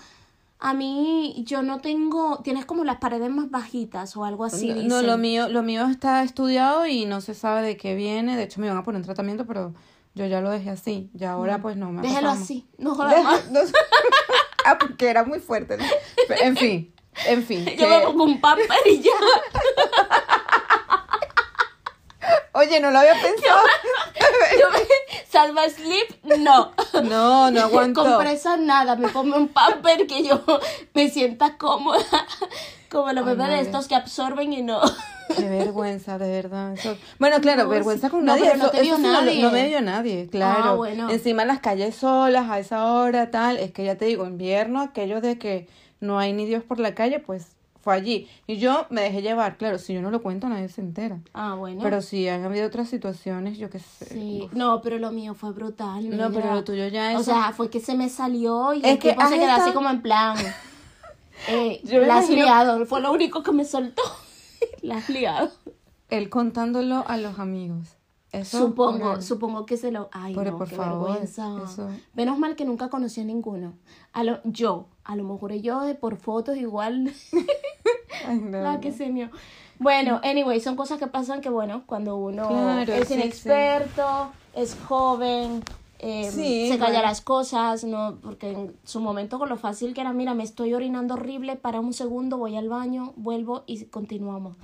A 0.63 0.75
mí, 0.75 1.43
yo 1.45 1.63
no 1.63 1.79
tengo, 1.79 2.39
tienes 2.43 2.65
como 2.65 2.83
las 2.83 2.97
paredes 2.97 3.31
más 3.31 3.49
bajitas 3.49 4.15
o 4.15 4.25
algo 4.25 4.45
así. 4.45 4.71
No, 4.85 5.01
lo 5.01 5.17
mío, 5.17 5.49
lo 5.49 5.63
mío 5.63 5.87
está 5.87 6.21
estudiado 6.21 6.85
y 6.85 7.05
no 7.05 7.19
se 7.19 7.33
sabe 7.33 7.63
de 7.63 7.77
qué 7.77 7.95
viene. 7.95 8.37
De 8.37 8.43
hecho, 8.43 8.61
me 8.61 8.67
iban 8.67 8.77
a 8.77 8.83
poner 8.83 8.99
un 8.99 9.05
tratamiento, 9.05 9.47
pero 9.47 9.73
yo 10.13 10.27
ya 10.27 10.39
lo 10.39 10.51
dejé 10.51 10.69
así. 10.69 11.09
Y 11.17 11.23
ahora, 11.23 11.63
pues, 11.63 11.77
no 11.77 11.91
me 11.91 12.03
más. 12.07 12.23
así, 12.41 12.67
no 12.77 12.93
jodas 12.95 13.23
más. 13.23 13.49
No- 13.49 13.61
ah, 14.65 14.77
porque 14.79 15.09
era 15.09 15.23
muy 15.23 15.39
fuerte. 15.39 15.77
¿no? 15.77 15.83
Pero, 16.27 16.43
En 16.43 16.55
fin, 16.55 16.93
en 17.25 17.43
fin. 17.43 17.65
Yo 17.65 17.87
me 17.89 17.99
que- 17.99 18.05
pongo 18.05 18.23
un 18.25 18.39
pamper 18.39 18.67
y 18.85 18.99
ya. 19.01 19.11
Oye, 22.53 22.79
no 22.79 22.91
lo 22.91 22.99
había 22.99 23.13
pensado. 23.13 23.61
Yo 24.59 24.69
me, 24.71 24.79
salva 25.29 25.69
sleep, 25.69 26.23
no. 26.39 26.71
No, 27.03 27.51
no 27.51 27.61
aguanto. 27.63 28.03
Compresa 28.03 28.57
nada, 28.57 28.95
me 28.95 29.07
pongo 29.09 29.37
un 29.37 29.47
pamper 29.47 30.07
que 30.07 30.23
yo 30.23 30.41
me 30.93 31.09
sienta 31.09 31.57
cómoda. 31.57 31.99
Como 32.89 33.11
los 33.13 33.25
bebés 33.25 33.47
de 33.47 33.61
estos 33.61 33.87
que 33.87 33.95
absorben 33.95 34.51
y 34.51 34.61
no. 34.61 34.81
Qué 35.37 35.47
vergüenza, 35.47 36.17
de 36.17 36.29
verdad. 36.29 36.74
Eso- 36.74 36.97
Bueno, 37.19 37.39
claro, 37.39 37.63
No, 37.63 37.69
vergüenza 37.69 38.09
con 38.09 38.25
No, 38.25 38.33
nadie. 38.33 38.50
pero 38.51 38.57
no 38.63 38.69
te 38.69 38.81
vio 38.81 38.97
no 38.97 39.12
nadie. 39.13 39.41
No, 39.41 39.50
me 39.51 39.67
vio 39.67 39.79
nadie, 39.81 40.27
claro. 40.29 40.63
Ah, 40.65 40.74
bueno. 40.75 41.09
Encima 41.09 41.43
en 41.43 41.47
las 41.47 41.59
calles 41.62 41.95
solas, 41.95 42.50
a 42.50 42.59
esa 42.59 42.91
hora, 42.91 43.31
tal. 43.31 43.55
Es 43.57 43.71
que 43.71 43.86
ya 43.86 43.95
te 43.95 44.05
digo, 44.05 44.25
invierno, 44.25 44.81
aquello 44.81 45.21
de 45.21 45.38
que 45.39 45.69
no 46.01 46.19
hay 46.19 46.33
ni 46.33 46.45
Dios 46.45 46.63
por 46.63 46.79
la 46.81 46.93
calle, 46.93 47.19
pues 47.19 47.47
fue 47.81 47.93
allí. 47.95 48.27
Y 48.47 48.57
yo 48.57 48.85
me 48.89 49.01
dejé 49.01 49.21
llevar. 49.21 49.57
Claro, 49.57 49.77
si 49.77 49.93
yo 49.93 50.01
no 50.01 50.11
lo 50.11 50.21
cuento, 50.21 50.47
nadie 50.50 50.69
se 50.69 50.81
entera. 50.81 51.19
Ah, 51.33 51.55
bueno. 51.55 51.81
Pero 51.83 52.01
sí, 52.01 52.27
han 52.27 52.43
habido 52.45 52.67
otras 52.67 52.89
situaciones, 52.89 53.57
yo 53.57 53.69
qué 53.69 53.79
sé. 53.79 54.05
Sí, 54.05 54.50
no, 54.53 54.81
pero 54.81 54.97
lo 55.00 55.11
mío 55.11 55.33
fue 55.33 55.51
brutal. 55.51 56.15
No, 56.15 56.31
pero 56.31 56.53
lo 56.53 56.63
tuyo 56.63 56.88
ya 56.88 57.13
es. 57.13 57.19
O 57.19 57.23
sea, 57.23 57.51
fue 57.53 57.69
que 57.69 57.79
se 57.79 57.95
me 57.95 58.09
salió 58.09 58.73
y 58.73 58.79
Es 58.79 58.85
el 58.85 59.00
que 59.00 59.09
tipo 59.11 59.27
se 59.27 59.38
quedó 59.39 59.51
así 59.51 59.71
como 59.71 59.89
en 59.89 60.01
plan. 60.01 60.38
Eh, 61.47 61.81
Yo 61.85 62.00
la 62.01 62.17
has 62.19 62.25
imagino- 62.29 62.45
liado, 62.45 62.85
fue 62.85 63.01
lo 63.01 63.11
único 63.11 63.41
que 63.41 63.51
me 63.51 63.65
soltó. 63.65 64.03
la 64.83 64.97
has 64.97 65.09
liado. 65.09 65.50
él 66.09 66.29
contándolo 66.29 67.03
a 67.07 67.17
los 67.17 67.39
amigos. 67.39 67.97
Eso, 68.31 68.59
Supongo, 68.59 69.21
supongo 69.21 69.65
que 69.65 69.75
se 69.75 69.91
lo. 69.91 70.07
Ay, 70.13 70.35
Pero 70.35 70.51
no, 70.51 70.57
por 70.59 70.69
qué 70.69 70.75
favor, 70.75 71.07
vergüenza. 71.09 71.47
eso- 71.65 71.89
Menos 72.13 72.38
mal 72.38 72.55
que 72.55 72.63
nunca 72.63 72.89
conocí 72.89 73.21
a 73.21 73.25
ninguno. 73.25 73.73
A 74.13 74.23
lo, 74.23 74.39
yo, 74.43 74.85
a 75.03 75.15
lo 75.15 75.23
mejor 75.23 75.53
yo 75.55 75.81
de 75.81 75.95
por 75.95 76.15
fotos 76.17 76.57
igual. 76.57 77.11
no, 78.41 78.61
la 78.61 78.79
que 78.79 78.91
se. 78.91 79.29
Bueno, 79.79 80.19
anyway, 80.23 80.59
son 80.59 80.75
cosas 80.75 80.99
que 80.99 81.07
pasan 81.07 81.41
que, 81.41 81.49
bueno, 81.49 81.83
cuando 81.87 82.15
uno 82.15 82.47
Claro, 82.47 82.93
es 82.93 83.07
sí, 83.07 83.15
inexperto, 83.15 84.31
es 84.53 84.77
joven, 84.87 85.63
eh, 85.97 86.29
Sí, 86.31 86.67
se 86.69 86.77
calla 86.77 86.93
bueno. 86.93 87.07
las 87.07 87.21
cosas, 87.21 87.83
no, 87.83 88.17
porque 88.21 88.51
en 88.51 88.75
su 88.83 88.99
momento 88.99 89.39
con 89.39 89.49
lo 89.49 89.57
fácil 89.57 89.93
que 89.93 90.01
era, 90.01 90.13
mira, 90.13 90.33
me 90.33 90.43
estoy 90.43 90.73
orinando 90.73 91.15
horrible, 91.15 91.55
para 91.55 91.79
un 91.79 91.93
segundo, 91.93 92.37
voy 92.37 92.57
al 92.57 92.69
baño, 92.69 93.13
vuelvo 93.15 93.63
y 93.65 93.85
continuamos. 93.85 94.55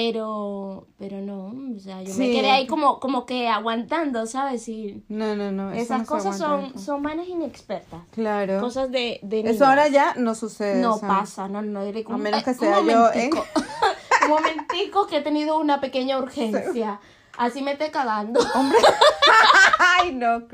Pero, 0.00 0.86
pero 0.96 1.20
no, 1.20 1.52
o 1.76 1.80
sea, 1.80 2.00
yo 2.02 2.14
me 2.14 2.30
quedé 2.30 2.52
ahí 2.52 2.68
como, 2.68 3.00
como 3.00 3.26
que 3.26 3.48
aguantando, 3.48 4.26
¿sabes? 4.26 4.68
Y 4.68 5.02
No, 5.08 5.34
no, 5.34 5.50
no. 5.50 5.72
esas 5.72 6.02
no 6.02 6.06
cosas 6.06 6.38
son, 6.38 6.66
eso. 6.66 6.78
son 6.78 7.02
manes 7.02 7.26
inexpertas. 7.28 8.00
Claro. 8.12 8.60
Cosas 8.60 8.92
de, 8.92 9.18
de 9.22 9.40
Eso 9.40 9.66
ahora 9.66 9.88
ya 9.88 10.14
no 10.16 10.36
sucede. 10.36 10.80
No 10.80 11.00
pasa, 11.00 11.48
no, 11.48 11.62
no. 11.62 11.84
yo 11.84 11.90
digo, 11.90 12.12
A 12.12 12.16
menos 12.16 12.44
que 12.44 12.50
"Ay, 12.50 12.56
sea 12.56 12.78
un 12.78 12.88
yo, 12.88 13.10
¿eh?" 13.12 13.28
un 14.24 14.28
momentico 14.30 15.08
que 15.08 15.16
he 15.16 15.20
tenido 15.20 15.58
una 15.58 15.80
pequeña 15.80 16.16
urgencia. 16.18 17.00
Así 17.36 17.60
me 17.62 17.72
esté 17.72 17.90
cagando. 17.90 18.38
Hombre. 18.54 18.78
Ay, 20.00 20.14
no. 20.14 20.44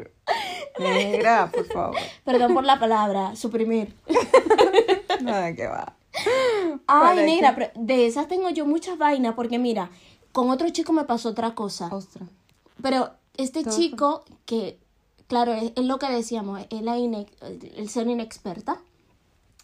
Negra, 0.79 1.51
por 1.53 1.67
favor. 1.67 1.97
Perdón 2.25 2.55
por 2.55 2.65
la 2.65 2.79
palabra, 2.81 3.37
suprimir. 3.37 3.95
Nada 5.21 5.55
que 5.55 5.67
va. 5.67 5.97
Ay, 6.25 6.79
¿Para 6.87 7.15
negra, 7.23 7.55
qué? 7.55 7.69
pero 7.75 7.85
de 7.87 8.07
esas 8.07 8.29
tengo 8.29 8.51
yo 8.51 8.67
muchas 8.67 8.99
vainas 8.99 9.35
porque 9.35 9.59
mira, 9.59 9.91
con 10.33 10.51
otro 10.51 10.69
chico 10.71 10.93
me 10.93 11.05
pasó 11.05 11.31
otra 11.31 11.55
cosa. 11.55 11.89
Ostras. 11.93 12.29
Pero 12.83 13.11
este 13.37 13.63
Todo 13.65 13.77
chico 13.77 14.25
que, 14.47 14.79
claro, 15.27 15.53
es, 15.55 15.73
es 15.77 15.85
lo 15.85 15.99
que 15.99 16.11
decíamos, 16.11 16.61
es 16.71 16.83
la 16.83 16.97
ine- 16.99 17.27
el 17.77 17.89
ser 17.89 18.07
inexperta. 18.09 18.81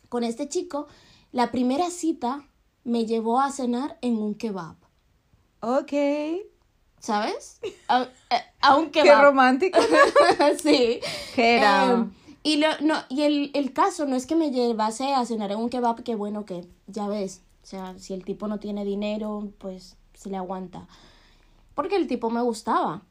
Con 0.09 0.25
este 0.25 0.49
chico, 0.49 0.88
la 1.33 1.50
primera 1.52 1.90
cita 1.90 2.45
me 2.85 3.07
llevó 3.07 3.40
a 3.40 3.50
cenar 3.52 3.99
en 4.00 4.16
un 4.19 4.35
kebab, 4.35 4.75
Ok. 5.61 5.92
¿sabes? 6.99 7.61
A, 7.88 8.07
a- 8.30 8.45
a 8.61 8.76
un 8.76 8.90
Qué 8.90 9.02
kebab. 9.02 9.23
romántico. 9.25 9.78
sí. 10.62 11.00
¿Qué 11.35 11.57
era? 11.59 11.92
Eh, 11.92 12.04
y 12.42 12.56
lo, 12.56 12.68
no, 12.80 12.94
y 13.09 13.23
el, 13.23 13.50
el 13.54 13.73
caso 13.73 14.06
no 14.06 14.16
es 14.16 14.26
que 14.26 14.37
me 14.37 14.50
llevase 14.50 15.12
a 15.14 15.25
cenar 15.26 15.50
en 15.52 15.59
un 15.59 15.68
kebab, 15.70 16.02
que 16.02 16.14
bueno, 16.14 16.44
que 16.44 16.66
ya 16.87 17.06
ves, 17.09 17.42
o 17.62 17.66
sea, 17.66 17.94
si 17.99 18.14
el 18.14 18.25
tipo 18.25 18.49
no 18.49 18.59
tiene 18.59 18.85
dinero, 18.85 19.49
pues 19.59 19.97
se 20.14 20.30
le 20.30 20.37
aguanta. 20.37 20.87
Porque 21.75 21.97
el 21.97 22.06
tipo 22.06 22.30
me 22.30 22.40
gustaba. 22.42 23.02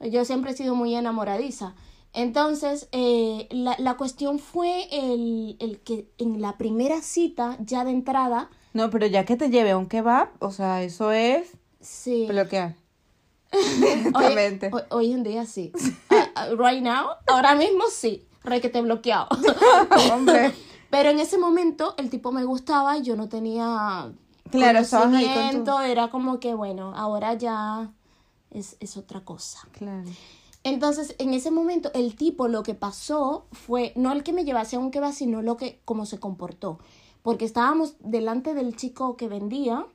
Yo 0.00 0.24
siempre 0.24 0.50
he 0.50 0.56
sido 0.56 0.74
muy 0.74 0.94
enamoradiza. 0.94 1.74
Entonces, 2.12 2.88
eh, 2.92 3.48
la, 3.50 3.74
la 3.78 3.96
cuestión 3.96 4.38
fue 4.38 4.86
el, 4.92 5.56
el 5.58 5.80
que 5.80 6.08
en 6.18 6.40
la 6.40 6.56
primera 6.58 7.00
cita, 7.02 7.56
ya 7.60 7.84
de 7.84 7.90
entrada, 7.90 8.50
No, 8.72 8.90
pero 8.90 9.06
ya 9.06 9.24
que 9.24 9.36
te 9.36 9.50
lleve 9.50 9.70
a 9.72 9.78
un 9.78 9.86
kebab, 9.86 10.28
o 10.38 10.50
sea, 10.52 10.82
eso 10.82 11.10
es 11.10 11.50
sí. 11.80 12.26
bloquear. 12.28 12.74
Hoy, 13.52 13.60
Directamente. 13.80 14.70
hoy- 14.72 14.82
hoy 14.90 15.12
en 15.12 15.22
día 15.22 15.46
sí. 15.46 15.72
Ah, 16.10 16.30
ah, 16.34 16.48
right 16.56 16.82
now, 16.82 17.06
ahora 17.26 17.54
mismo 17.54 17.84
sí. 17.90 18.24
Requete 18.44 18.80
bloqueado. 18.82 19.28
Hombre. 20.12 20.52
Pero 20.90 21.10
en 21.10 21.18
ese 21.18 21.38
momento 21.38 21.94
el 21.96 22.10
tipo 22.10 22.30
me 22.30 22.44
gustaba 22.44 22.96
y 22.98 23.02
yo 23.02 23.16
no 23.16 23.28
tenía 23.28 24.12
Claro, 24.50 24.78
ahí 24.78 24.84
con 24.84 25.00
tu- 25.00 25.08
conocimiento, 25.10 25.80
era 25.80 26.08
como 26.10 26.38
que 26.38 26.54
bueno, 26.54 26.92
ahora 26.94 27.34
ya 27.34 27.90
es, 28.50 28.76
es 28.80 28.96
otra 28.96 29.24
cosa. 29.24 29.60
Claro. 29.72 30.04
Entonces, 30.62 31.14
en 31.18 31.34
ese 31.34 31.50
momento 31.50 31.90
el 31.94 32.14
tipo 32.16 32.48
lo 32.48 32.62
que 32.62 32.74
pasó 32.74 33.46
fue 33.52 33.92
no 33.96 34.12
el 34.12 34.22
que 34.22 34.32
me 34.32 34.44
llevase 34.44 34.76
a 34.76 34.78
un 34.78 34.90
kebab, 34.90 35.12
sino 35.12 35.42
lo 35.42 35.56
que 35.56 35.80
cómo 35.84 36.06
se 36.06 36.18
comportó, 36.20 36.78
porque 37.22 37.44
estábamos 37.44 37.96
delante 38.00 38.54
del 38.54 38.76
chico 38.76 39.16
que 39.16 39.28
vendía 39.28 39.86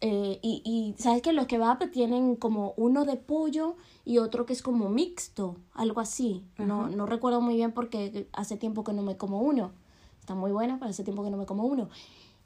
eh, 0.00 0.38
y, 0.42 0.62
y 0.64 1.00
sabes 1.00 1.22
que 1.22 1.32
los 1.32 1.46
kebab 1.46 1.90
tienen 1.90 2.36
como 2.36 2.72
uno 2.76 3.04
de 3.04 3.16
pollo 3.16 3.76
y 4.04 4.18
otro 4.18 4.46
que 4.46 4.52
es 4.54 4.62
como 4.62 4.88
mixto, 4.88 5.56
algo 5.74 6.00
así. 6.00 6.42
No, 6.58 6.88
no 6.88 7.06
recuerdo 7.06 7.40
muy 7.40 7.56
bien 7.56 7.72
porque 7.72 8.28
hace 8.32 8.56
tiempo 8.56 8.82
que 8.82 8.92
no 8.92 9.02
me 9.02 9.16
como 9.16 9.40
uno. 9.40 9.72
Está 10.20 10.34
muy 10.34 10.52
bueno, 10.52 10.76
pero 10.78 10.90
hace 10.90 11.04
tiempo 11.04 11.22
que 11.22 11.30
no 11.30 11.36
me 11.36 11.46
como 11.46 11.64
uno. 11.64 11.88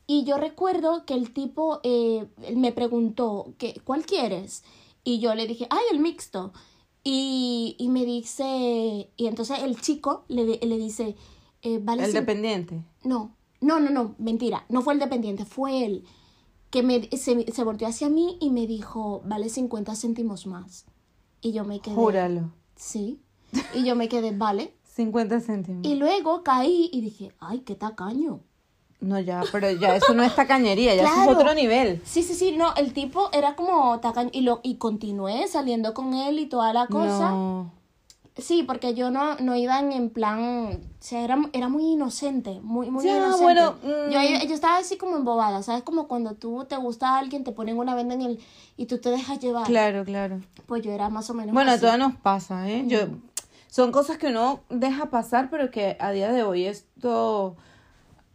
Y 0.06 0.24
yo 0.24 0.36
recuerdo 0.36 1.06
que 1.06 1.14
el 1.14 1.32
tipo 1.32 1.80
eh, 1.82 2.26
me 2.54 2.72
preguntó, 2.72 3.54
¿qué, 3.56 3.80
¿cuál 3.84 4.04
quieres? 4.04 4.64
Y 5.02 5.18
yo 5.20 5.34
le 5.34 5.46
dije, 5.46 5.66
ay, 5.70 5.84
el 5.92 6.00
mixto. 6.00 6.52
Y, 7.02 7.76
y 7.78 7.88
me 7.88 8.04
dice, 8.04 9.10
y 9.16 9.26
entonces 9.26 9.62
el 9.62 9.80
chico 9.80 10.24
le, 10.28 10.44
le 10.44 10.78
dice, 10.78 11.16
eh, 11.62 11.78
vale 11.82 12.04
El 12.04 12.12
dependiente. 12.12 12.82
no, 13.04 13.32
no, 13.60 13.80
no, 13.80 13.90
no, 13.90 14.14
mentira. 14.18 14.66
No 14.68 14.82
fue 14.82 14.94
el 14.94 15.00
dependiente, 15.00 15.44
fue 15.44 15.84
él. 15.84 16.04
Que 16.74 16.82
me, 16.82 17.08
se, 17.16 17.52
se 17.52 17.62
volteó 17.62 17.86
hacia 17.86 18.08
mí 18.08 18.36
y 18.40 18.50
me 18.50 18.66
dijo, 18.66 19.22
vale 19.24 19.48
50 19.48 19.94
céntimos 19.94 20.48
más. 20.48 20.86
Y 21.40 21.52
yo 21.52 21.64
me 21.64 21.78
quedé. 21.78 21.94
Júralo. 21.94 22.50
Sí. 22.74 23.20
Y 23.74 23.84
yo 23.84 23.94
me 23.94 24.08
quedé, 24.08 24.32
vale. 24.36 24.74
50 24.96 25.40
céntimos. 25.40 25.86
Y 25.86 25.94
luego 25.94 26.42
caí 26.42 26.90
y 26.92 27.00
dije, 27.00 27.30
ay, 27.38 27.60
qué 27.60 27.76
tacaño. 27.76 28.40
No, 28.98 29.20
ya, 29.20 29.44
pero 29.52 29.70
ya 29.70 29.94
eso 29.94 30.14
no 30.14 30.24
es 30.24 30.34
tacañería, 30.34 30.96
ya 30.96 31.04
eso 31.04 31.22
es 31.22 31.36
otro 31.36 31.54
nivel. 31.54 32.02
Sí, 32.04 32.24
sí, 32.24 32.34
sí, 32.34 32.56
no, 32.56 32.74
el 32.74 32.92
tipo 32.92 33.28
era 33.32 33.54
como 33.54 34.00
tacaño. 34.00 34.30
Y, 34.32 34.40
lo, 34.40 34.58
y 34.64 34.74
continué 34.78 35.46
saliendo 35.46 35.94
con 35.94 36.12
él 36.12 36.40
y 36.40 36.46
toda 36.46 36.72
la 36.72 36.88
cosa. 36.88 37.30
No. 37.30 37.72
Sí, 38.36 38.64
porque 38.64 38.94
yo 38.94 39.12
no, 39.12 39.36
no 39.36 39.54
iba 39.54 39.78
en, 39.78 40.10
plan, 40.10 40.40
o 40.40 40.78
sea, 40.98 41.22
era, 41.22 41.38
era 41.52 41.68
muy 41.68 41.92
inocente, 41.92 42.58
muy, 42.62 42.90
muy 42.90 43.04
Ya, 43.04 43.16
inocente. 43.18 43.42
bueno, 43.44 43.74
mm. 43.82 44.10
yo, 44.10 44.20
yo 44.48 44.54
estaba 44.54 44.78
así 44.78 44.96
como 44.96 45.16
embobada, 45.16 45.62
¿sabes? 45.62 45.84
Como 45.84 46.08
cuando 46.08 46.34
tú 46.34 46.64
te 46.68 46.76
gusta 46.76 47.10
a 47.10 47.18
alguien, 47.18 47.44
te 47.44 47.52
ponen 47.52 47.78
una 47.78 47.94
venda 47.94 48.14
en 48.14 48.22
el, 48.22 48.40
y 48.76 48.86
tú 48.86 48.98
te 48.98 49.10
dejas 49.10 49.38
llevar. 49.38 49.66
Claro, 49.66 50.04
claro. 50.04 50.40
Pues 50.66 50.82
yo 50.82 50.90
era 50.90 51.08
más 51.10 51.30
o 51.30 51.34
menos 51.34 51.54
Bueno, 51.54 51.70
a 51.70 51.74
así. 51.74 51.82
todos 51.84 51.96
nos 51.96 52.16
pasa, 52.16 52.68
¿eh? 52.68 52.82
Yo, 52.88 52.98
son 53.68 53.92
cosas 53.92 54.18
que 54.18 54.26
uno 54.26 54.60
deja 54.68 55.06
pasar, 55.10 55.48
pero 55.48 55.70
que 55.70 55.96
a 56.00 56.10
día 56.10 56.32
de 56.32 56.42
hoy 56.42 56.64
esto 56.66 57.54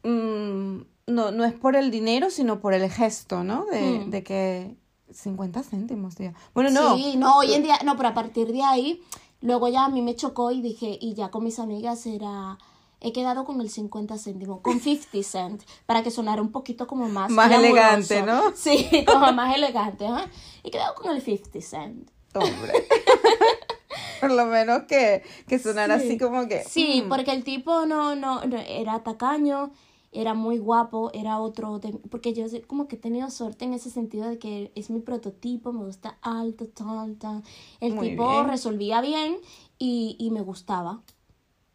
mm, 0.04 0.78
no, 1.08 1.32
no 1.32 1.44
es 1.44 1.54
por 1.54 1.76
el 1.76 1.92
dinero, 1.92 2.30
sino 2.30 2.60
por 2.60 2.74
el 2.74 2.90
gesto, 2.90 3.44
¿no? 3.44 3.66
De, 3.66 3.82
Mm. 4.06 4.10
de 4.12 4.24
que 4.24 4.76
50 5.12 5.64
céntimos, 5.64 6.16
tía. 6.16 6.34
Bueno, 6.54 6.70
no. 6.70 6.96
Sí, 6.96 7.16
no, 7.18 7.38
hoy 7.38 7.54
en 7.54 7.64
día, 7.64 7.80
no, 7.84 7.98
pero 7.98 8.10
a 8.10 8.14
partir 8.14 8.52
de 8.54 8.62
ahí, 8.64 9.02
luego 9.42 9.68
ya 9.68 9.86
a 9.86 9.90
mí 9.90 10.02
me 10.02 10.16
chocó 10.16 10.52
y 10.52 10.62
dije, 10.62 10.98
y 11.00 11.14
ya 11.14 11.30
con 11.30 11.44
mis 11.44 11.60
amigas 11.60 12.06
era, 12.06 12.58
he 13.02 13.12
quedado 13.14 13.46
con 13.46 13.62
el 13.62 13.70
50 13.70 14.18
céntimos, 14.18 14.62
con 14.62 14.80
50 14.80 15.24
cent, 15.24 15.64
para 15.86 16.04
que 16.04 16.12
sonara 16.12 16.42
un 16.42 16.52
poquito 16.52 16.88
como 16.88 17.08
más 17.10 17.30
Más 17.32 17.48
glamuroso. 17.50 17.78
elegante, 17.78 18.22
¿no? 18.24 18.42
Sí, 18.56 19.06
como 19.06 19.32
más 19.34 19.56
elegante, 19.56 20.08
¿ah? 20.08 20.26
He 20.64 20.72
quedado 20.72 20.96
con 20.96 21.16
el 21.16 21.22
50 21.22 21.62
cent. 21.62 22.10
Hombre. 22.36 22.74
por 24.22 24.32
lo 24.32 24.46
menos 24.46 24.84
que, 24.84 25.24
que 25.48 25.60
sonara 25.60 26.00
Sí. 26.00 26.06
así 26.08 26.18
como 26.18 26.48
que. 26.48 26.64
Sí, 26.64 27.04
mm, 27.06 27.10
porque 27.10 27.32
el 27.32 27.44
tipo 27.44 27.86
no, 27.86 28.16
no, 28.16 28.44
no, 28.46 28.58
era 28.58 29.02
tacaño, 29.04 29.72
era 30.12 30.34
muy 30.34 30.58
guapo, 30.58 31.12
era 31.14 31.40
otro, 31.40 31.80
de- 31.80 31.94
porque 32.10 32.34
yo 32.34 32.46
como 32.68 32.88
que 32.88 32.96
he 32.96 33.00
tenido 33.00 33.30
suerte 33.30 33.66
en 33.66 33.74
ese 33.74 33.90
sentido 33.90 34.28
de 34.30 34.40
que 34.40 34.72
es 34.76 34.90
mi 34.90 35.00
prototipo, 35.02 35.72
me 35.74 35.86
gusta 35.86 36.18
alto, 36.22 36.68
tal, 36.68 37.18
tal. 37.18 37.44
El 37.80 37.96
Muy 37.96 38.10
tipo 38.10 38.26
bien. 38.30 38.48
resolvía 38.48 39.02
bien 39.02 39.38
y, 39.78 40.16
y 40.20 40.32
me 40.32 40.42
gustaba. 40.42 41.02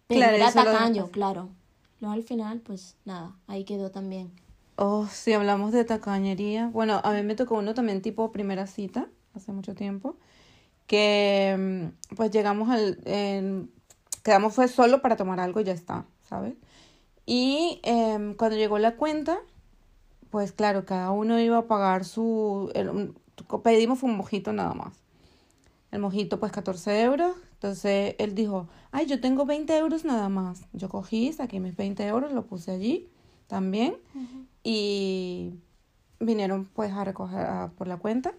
Pero 0.09 0.21
Claro, 0.21 0.37
era 0.37 0.47
lo 0.47 0.53
tacaño, 0.55 1.11
claro. 1.11 1.51
Luego 2.01 2.15
al 2.15 2.23
final, 2.25 2.61
pues 2.61 2.97
nada, 3.05 3.37
ahí 3.49 3.65
quedó 3.65 3.91
también. 3.91 4.33
Oh, 4.77 5.07
si 5.09 5.33
hablamos 5.33 5.73
de 5.73 5.85
tacañería. 5.85 6.69
Bueno, 6.73 7.01
a 7.05 7.13
mí 7.13 7.23
me 7.23 7.37
tocó 7.37 7.57
uno 7.59 7.75
también 7.75 8.03
tipo 8.03 8.33
primera 8.33 8.67
cita, 8.67 9.09
hace 9.35 9.53
mucho 9.53 9.75
tiempo, 9.75 10.17
que 10.87 11.57
mm, 12.11 12.17
pues 12.17 12.31
llegamos 12.33 12.71
al... 12.71 12.99
quedamos 14.23 14.55
fue 14.55 14.69
solo 14.69 15.03
para 15.03 15.17
tomar 15.17 15.41
algo 15.41 15.61
y 15.61 15.65
ya 15.65 15.73
está, 15.73 16.07
¿sabes? 16.29 16.55
Y 17.27 17.81
em, 17.83 18.35
cuando 18.35 18.57
llegó 18.57 18.79
la 18.79 18.97
cuenta, 18.97 19.39
pues 20.31 20.53
claro, 20.53 20.85
cada 20.85 21.11
uno 21.11 21.39
iba 21.41 21.59
a 21.59 21.67
pagar 21.67 22.05
su... 22.05 22.71
el- 22.75 23.15
pedimos 23.63 24.03
un 24.03 24.17
mojito 24.17 24.53
nada 24.53 24.75
más. 24.75 24.95
El 25.91 26.01
mojito 26.01 26.39
pues 26.41 26.53
14 26.53 27.03
euros. 27.03 27.37
Entonces 27.55 28.15
él 28.19 28.35
dijo, 28.35 28.69
ay, 28.93 29.07
yo 29.07 29.21
tengo 29.21 29.47
20 29.47 29.77
euros 29.77 30.05
nada 30.05 30.29
más. 30.29 30.63
Yo 30.73 30.89
cogí, 30.89 31.33
saqué 31.33 31.61
mis 31.61 31.77
20 31.77 32.05
euros, 32.07 32.33
lo 32.33 32.45
puse 32.47 32.73
allí 32.73 33.09
también. 33.47 33.97
Y 34.63 35.55
vinieron 36.21 36.67
pues 36.67 36.93
a 36.93 37.05
recoger 37.05 37.41
a- 37.41 37.71
por 37.77 37.87
la 37.87 37.97
cuenta. 37.97 38.35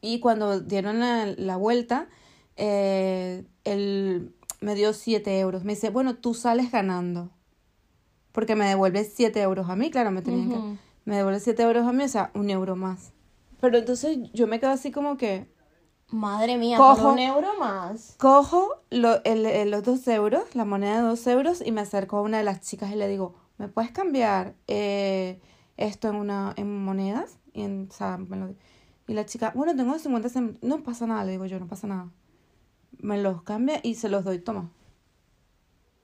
Y 0.00 0.20
cuando 0.20 0.60
dieron 0.60 1.00
la, 1.00 1.26
la 1.26 1.56
vuelta, 1.56 2.08
eh, 2.56 3.44
él 3.64 4.32
me 4.62 4.74
dio 4.74 4.92
7 4.94 5.38
euros. 5.40 5.64
Me 5.64 5.74
dice, 5.74 5.90
bueno, 5.90 6.16
tú 6.16 6.32
sales 6.34 6.70
ganando. 6.72 7.28
Porque 8.32 8.54
me 8.56 8.66
devuelves 8.66 9.12
7 9.14 9.40
euros 9.42 9.68
a 9.68 9.76
mí, 9.76 9.90
claro, 9.90 10.10
me 10.10 10.22
tenían 10.22 10.50
que... 10.50 10.78
Me 11.04 11.16
devuelves 11.16 11.42
7 11.42 11.62
euros 11.62 11.86
a 11.86 11.92
mí, 11.92 12.04
o 12.04 12.08
sea, 12.08 12.30
un 12.34 12.50
euro 12.50 12.76
más. 12.76 13.12
Pero 13.60 13.78
entonces 13.78 14.18
yo 14.32 14.46
me 14.46 14.60
quedo 14.60 14.70
así 14.70 14.90
como 14.90 15.16
que... 15.16 15.48
Madre 16.08 16.56
mía, 16.56 16.76
Cojo- 16.76 17.02
por 17.02 17.12
un 17.12 17.18
euro 17.20 17.48
más. 17.58 18.16
Cojo 18.18 18.82
lo- 18.90 19.22
el- 19.24 19.46
el- 19.46 19.70
los 19.70 19.82
dos 19.84 20.06
euros, 20.08 20.54
la 20.54 20.64
moneda 20.64 20.96
de 20.96 21.02
dos 21.02 21.26
euros, 21.26 21.62
y 21.64 21.70
me 21.72 21.80
acerco 21.80 22.16
a 22.18 22.22
una 22.22 22.38
de 22.38 22.44
las 22.44 22.60
chicas 22.60 22.90
y 22.92 22.96
le 22.96 23.06
digo, 23.08 23.34
¿me 23.58 23.68
puedes 23.68 23.92
cambiar 23.92 24.54
eh, 24.66 25.40
esto 25.76 26.08
en 26.08 26.16
una 26.16 26.52
en 26.56 26.82
monedas? 26.84 27.38
Y, 27.52 27.62
en, 27.62 27.88
o 27.90 27.92
sea, 27.94 28.16
me 28.18 28.36
lo- 28.36 28.54
y 29.06 29.14
la 29.14 29.24
chica, 29.26 29.52
bueno, 29.54 29.74
tengo 29.76 29.96
50 29.98 30.28
céntimos. 30.28 30.62
No 30.62 30.82
pasa 30.84 31.06
nada, 31.06 31.24
le 31.24 31.32
digo 31.32 31.46
yo, 31.46 31.58
no 31.60 31.66
pasa 31.68 31.86
nada. 31.86 32.08
Me 32.98 33.20
los 33.22 33.42
cambia 33.42 33.80
y 33.82 33.94
se 33.94 34.08
los 34.08 34.24
doy, 34.24 34.38
toma. 34.40 34.68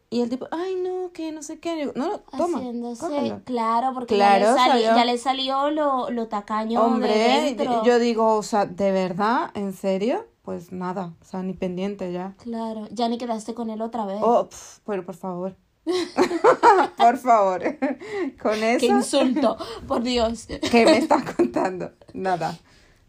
Y 0.08 0.20
el 0.20 0.28
tipo, 0.30 0.46
ay, 0.52 0.76
no, 0.76 1.10
que 1.12 1.32
no 1.32 1.42
sé 1.42 1.58
qué. 1.58 1.86
No, 1.86 1.92
no, 2.08 2.18
toma, 2.36 2.58
Haciéndose, 2.58 3.40
claro, 3.44 3.92
porque 3.92 4.14
Claro, 4.14 4.44
ya, 4.44 4.50
le 4.52 4.56
sali- 4.58 4.70
salió. 4.84 4.96
ya 4.96 5.04
le 5.04 5.18
salió 5.18 5.70
lo, 5.70 6.10
lo 6.10 6.28
tacaño 6.28 6.80
de 6.80 6.86
Hombre, 6.86 7.56
yo 7.84 7.98
digo, 7.98 8.34
o 8.36 8.42
sea, 8.42 8.66
¿de 8.66 8.92
verdad? 8.92 9.50
¿En 9.54 9.72
serio? 9.72 10.26
Pues 10.42 10.70
nada, 10.70 11.12
o 11.20 11.24
sea, 11.24 11.42
ni 11.42 11.54
pendiente 11.54 12.12
ya. 12.12 12.34
Claro, 12.38 12.86
ya 12.92 13.08
ni 13.08 13.18
quedaste 13.18 13.52
con 13.54 13.68
él 13.68 13.82
otra 13.82 14.06
vez. 14.06 14.18
Oh, 14.22 14.48
pf, 14.48 14.80
pero 14.86 15.04
por 15.04 15.16
favor. 15.16 15.56
por 16.96 17.18
favor. 17.18 17.62
Con 18.42 18.54
eso. 18.62 18.78
Qué 18.80 18.86
insulto, 18.86 19.56
por 19.86 20.02
Dios. 20.02 20.46
¿Qué 20.70 20.84
me 20.84 20.98
estás 20.98 21.22
contando? 21.34 21.92
Nada. 22.12 22.58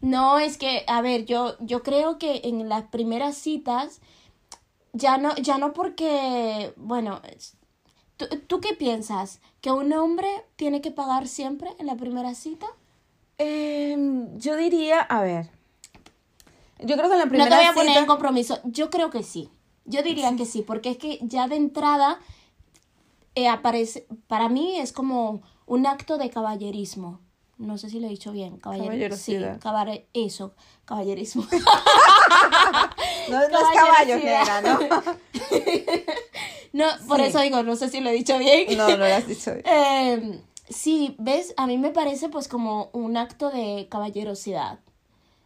No, 0.00 0.38
es 0.38 0.58
que, 0.58 0.84
a 0.86 1.00
ver, 1.02 1.24
yo, 1.24 1.56
yo 1.60 1.82
creo 1.82 2.18
que 2.18 2.42
en 2.44 2.68
las 2.68 2.84
primeras 2.84 3.36
citas, 3.36 4.00
ya 4.98 5.18
no, 5.18 5.34
ya 5.36 5.58
no 5.58 5.72
porque, 5.72 6.72
bueno, 6.76 7.20
¿tú, 8.16 8.26
tú 8.46 8.60
qué 8.60 8.74
piensas? 8.74 9.40
¿Que 9.60 9.70
un 9.72 9.92
hombre 9.92 10.28
tiene 10.56 10.80
que 10.80 10.90
pagar 10.90 11.26
siempre 11.28 11.70
en 11.78 11.86
la 11.86 11.96
primera 11.96 12.34
cita? 12.34 12.66
Em, 13.38 14.36
yo 14.38 14.56
diría, 14.56 15.00
a 15.00 15.22
ver. 15.22 15.50
Yo 16.80 16.96
creo 16.96 17.08
que 17.08 17.14
en 17.14 17.18
la 17.20 17.24
No 17.24 17.30
primera 17.30 17.48
te 17.50 17.56
voy 17.56 17.64
a 17.64 17.72
poner 17.72 17.88
cita- 17.90 18.00
en 18.00 18.06
compromiso. 18.06 18.58
Yo 18.64 18.90
creo 18.90 19.10
que 19.10 19.22
sí. 19.22 19.48
Yo 19.84 20.02
diría 20.02 20.34
que 20.36 20.44
sí, 20.44 20.62
porque 20.62 20.90
es 20.90 20.98
que 20.98 21.18
ya 21.22 21.48
de 21.48 21.56
entrada 21.56 22.20
eh, 23.34 23.48
aparece, 23.48 24.06
para 24.26 24.48
mí 24.48 24.76
es 24.78 24.92
como 24.92 25.42
un 25.66 25.86
acto 25.86 26.18
de 26.18 26.28
caballerismo. 26.30 27.20
No 27.58 27.76
sé 27.76 27.90
si 27.90 27.98
lo 28.00 28.06
he 28.06 28.10
dicho 28.10 28.30
bien. 28.32 28.58
Caballer- 28.60 28.84
Caballerosidad. 28.84 29.54
Sí, 29.54 29.60
caballe- 29.60 30.06
eso, 30.14 30.54
caballerismo. 30.84 31.44
No, 33.28 33.36
no 33.36 33.58
es 33.58 33.66
caballo, 33.74 34.16
nena, 34.16 34.60
¿no? 34.62 34.78
no, 36.72 36.84
por 37.06 37.18
Sí. 37.20 37.26
eso 37.26 37.40
digo, 37.40 37.62
no 37.62 37.76
sé 37.76 37.88
si 37.90 38.00
lo 38.00 38.10
he 38.10 38.14
dicho 38.14 38.38
bien. 38.38 38.76
No, 38.76 38.88
no 38.88 38.96
lo 38.96 39.04
has 39.04 39.26
dicho 39.26 39.52
bien. 39.52 39.64
Eh, 39.70 40.40
sí, 40.68 41.14
ves, 41.18 41.52
a 41.56 41.66
mí 41.66 41.76
me 41.78 41.90
parece 41.90 42.28
pues 42.28 42.48
como 42.48 42.88
un 42.92 43.16
acto 43.16 43.50
de 43.50 43.86
caballerosidad. 43.90 44.78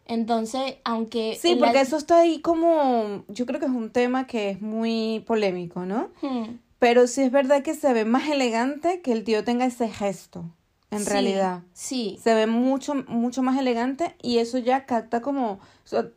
Entonces, 0.05 0.75
aunque... 0.83 1.37
Sí, 1.41 1.55
la- 1.55 1.65
porque 1.67 1.81
eso 1.81 1.97
está 1.97 2.19
ahí 2.19 2.39
como, 2.41 3.23
yo 3.27 3.45
creo 3.45 3.59
que 3.59 3.65
es 3.67 3.71
un 3.71 3.89
tema 3.89 4.27
que 4.27 4.49
es 4.51 4.61
muy 4.61 5.23
polémico, 5.27 5.85
¿no? 5.85 6.09
Hmm, 6.21 6.57
Pero 6.79 7.07
sí 7.07 7.21
es 7.21 7.31
verdad 7.31 7.63
que 7.63 7.73
se 7.73 7.91
ve 7.93 8.03
más 8.05 8.27
elegante 8.29 9.01
que 9.01 9.11
el 9.13 9.23
tío 9.23 9.43
tenga 9.43 9.65
ese 9.65 9.87
gesto, 9.89 10.45
en 10.93 11.03
sí, 11.03 11.09
realidad. 11.09 11.61
Sí, 11.73 12.19
Se 12.23 12.33
ve 12.33 12.47
mucho, 12.47 12.93
mucho 13.07 13.41
más 13.43 13.57
elegante 13.59 14.15
y 14.21 14.37
eso 14.37 14.57
ya 14.57 14.85
capta 14.85 15.21
como 15.21 15.59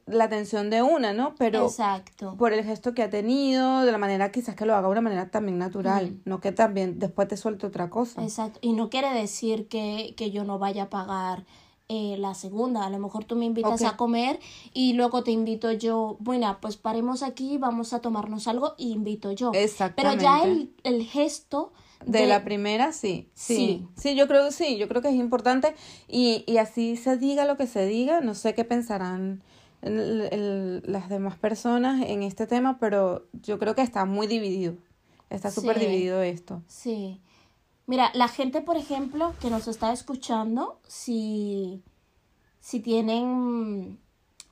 la 0.07 0.25
atención 0.25 0.71
de 0.71 0.83
una, 0.83 1.13
¿no? 1.13 1.35
Pero 1.37 1.67
exacto. 1.67 2.37
por 2.39 2.53
el 2.53 2.65
gesto 2.65 2.95
que 2.95 3.03
ha 3.03 3.11
tenido, 3.11 3.83
de 3.83 3.93
la 3.93 3.99
manera 3.99 4.31
quizás 4.33 4.55
que 4.55 4.65
lo 4.65 4.75
haga 4.75 4.87
de 4.89 4.93
una 4.93 5.01
manera 5.01 5.31
también 5.31 5.59
natural, 5.59 6.13
Mm. 6.13 6.21
no 6.25 6.41
que 6.41 6.53
también 6.53 6.99
después 6.99 7.29
te 7.29 7.37
suelte 7.37 7.67
otra 7.67 7.91
cosa. 7.91 8.23
Exacto. 8.23 8.59
Y 8.63 8.73
no 8.73 8.89
quiere 8.91 9.13
decir 9.13 9.69
que, 9.69 10.15
que 10.17 10.31
yo 10.31 10.45
no 10.45 10.59
vaya 10.59 10.85
a 10.85 10.91
pagar 10.91 11.45
eh, 11.89 12.17
la 12.19 12.35
segunda. 12.35 12.85
A 12.85 12.91
lo 12.91 12.99
mejor 12.99 13.25
tú 13.25 13.37
me 13.37 13.45
invitas 13.45 13.83
a 13.83 13.97
comer 13.97 14.41
y 14.73 14.95
luego 14.95 15.23
te 15.23 15.31
invito 15.31 15.71
yo. 15.71 16.17
Bueno, 16.19 16.59
pues 16.61 16.77
paremos 16.77 17.23
aquí, 17.23 17.59
vamos 17.59 17.93
a 17.93 18.01
tomarnos 18.01 18.49
algo 18.49 18.75
y 18.77 18.91
invito 18.93 19.31
yo. 19.31 19.53
Pero 19.53 19.65
Exactamente. 19.65 20.25
ya 20.25 20.43
el, 20.43 20.75
el 20.83 21.05
gesto 21.05 21.73
De, 22.05 22.27
la 22.27 22.45
primera, 22.45 22.93
sí, 22.93 23.29
sí. 23.35 23.57
Sí. 23.57 23.89
Sí, 23.97 24.15
yo 24.17 24.29
creo 24.29 24.45
que 24.47 24.53
sí, 24.53 24.77
yo 24.77 24.87
creo 24.89 25.03
que 25.03 25.09
es 25.09 25.15
importante 25.15 25.75
y, 26.09 26.45
y 26.47 26.59
así 26.59 26.97
se 26.97 27.17
diga 27.17 27.45
lo 27.45 27.57
que 27.57 27.67
se 27.67 27.87
diga, 27.87 28.21
no 28.21 28.35
sé 28.35 28.55
qué 28.55 28.65
pensarán 28.65 29.43
el- 29.83 30.29
el- 30.33 30.83
las 30.87 31.09
demás 31.09 31.37
personas 31.37 32.05
en 32.07 32.23
este 32.23 32.47
tema, 32.47 32.79
pero 32.79 33.27
yo 33.43 33.59
creo 33.59 33.75
que 33.75 33.83
está 33.83 34.05
muy 34.05 34.27
dividido, 34.27 34.75
está 35.31 35.51
súper 35.51 35.79
Sí. 35.79 35.87
dividido 35.87 36.23
esto. 36.23 36.63
Sí. 36.69 37.21
Mira, 37.87 38.11
la 38.15 38.29
gente, 38.29 38.61
por 38.63 38.77
ejemplo, 38.77 39.33
que 39.41 39.49
nos 39.51 39.67
está 39.69 39.93
escuchando, 39.93 40.81
si, 40.89 41.83
si 42.61 42.81
tienen, 42.81 43.99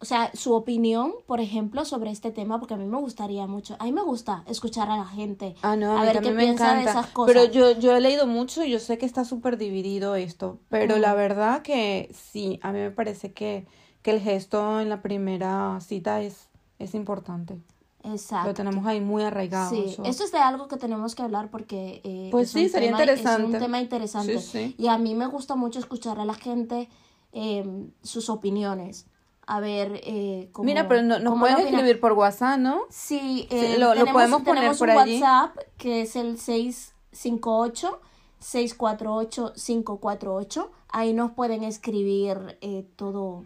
o 0.05 0.07
sea, 0.07 0.31
su 0.35 0.53
opinión, 0.53 1.15
por 1.25 1.41
ejemplo, 1.41 1.87
sobre 1.87 2.11
este 2.11 2.31
tema, 2.31 2.59
porque 2.61 2.75
a 2.75 2.77
mí 2.77 2.85
me 2.85 2.99
gustaría 2.99 3.47
mucho, 3.47 3.75
a 3.79 3.85
mí 3.85 3.93
me 3.93 4.03
gusta 4.03 4.45
escuchar 4.47 4.91
a 4.91 4.99
la 4.99 5.07
gente, 5.07 5.55
Ah, 5.63 5.77
no, 5.77 5.97
a, 5.97 6.03
ver 6.03 6.21
qué 6.21 6.31
me 6.31 6.43
piensa 6.43 6.75
de 6.75 6.83
esas 6.83 7.07
cosas. 7.07 7.33
Pero 7.35 7.51
yo, 7.51 7.71
yo 7.81 7.97
he 7.97 8.03
leído 8.03 8.27
mucho 8.27 8.63
y 8.63 8.71
yo 8.71 8.81
sé 8.81 8.99
que 8.99 9.07
está 9.07 9.25
súper 9.25 9.57
dividido 9.57 10.15
esto, 10.15 10.59
pero 10.69 10.99
la 10.99 11.15
verdad 11.15 11.63
que 11.63 12.11
sí, 12.13 12.61
a 12.63 12.71
mí 12.73 12.81
me 12.81 12.91
parece 12.91 13.33
que, 13.33 13.67
que 14.03 14.11
el 14.11 14.21
gesto 14.21 14.79
en 14.79 14.91
la 14.91 15.01
primera 15.01 15.79
cita 15.81 16.21
es, 16.21 16.51
es 16.79 16.95
importante. 16.95 17.57
Exacto. 18.03 18.49
Lo 18.49 18.53
tenemos 18.53 18.85
ahí 18.85 19.01
muy 19.01 19.23
arraigado. 19.23 19.71
Sí, 19.71 19.85
eso. 19.87 20.05
esto 20.05 20.25
es 20.25 20.33
de 20.33 20.37
algo 20.37 20.69
que 20.69 20.77
tenemos 20.77 21.15
que 21.15 21.23
hablar 21.23 21.49
porque 21.51 22.03
eh, 22.05 22.29
Pues 22.31 22.49
es 22.49 22.53
sí, 22.53 22.69
sería 22.69 22.91
tema- 22.91 23.05
Es 23.05 23.09
interesante. 23.21 23.47
un 23.57 23.59
tema 23.59 23.81
interesante. 23.81 24.39
Sí, 24.39 24.51
sí. 24.53 24.75
Y 24.77 24.89
a 24.89 24.99
mí 24.99 25.15
me 25.15 25.27
gusta 25.29 25.57
mucho 25.57 25.79
escuchar 25.79 26.21
a 26.21 26.27
la 26.27 26.35
gente 26.35 26.91
eh, 27.33 27.65
sus 28.03 28.29
opiniones. 28.29 29.07
A 29.47 29.61
ver 29.61 30.01
eh, 30.05 30.49
cómo. 30.53 30.65
Mira, 30.67 30.89
pero 30.89 31.03
no, 31.03 31.19
nos 31.19 31.39
pueden 31.39 31.57
lo 31.59 31.65
escribir 31.65 32.01
por 32.01 32.13
WhatsApp, 32.13 32.59
¿no? 32.59 32.83
Sí, 32.89 33.47
Sí, 33.51 33.57
eh, 33.57 33.77
lo- 33.79 33.89
lo 33.89 33.93
tenemos, 33.93 34.13
podemos 34.13 34.43
poner 34.43 34.55
tenemos 34.63 34.79
por 34.79 34.89
un 34.91 34.97
allí. 34.99 35.21
WhatsApp 35.23 35.59
que 35.77 36.03
es 36.03 36.17
el 36.17 36.39
658 36.39 38.01
648 38.39 39.53
548. 39.55 40.71
Ahí 40.89 41.13
nos 41.13 41.33
pueden 41.33 41.63
escribir 41.65 42.59
eh, 42.61 42.87
todo, 42.97 43.45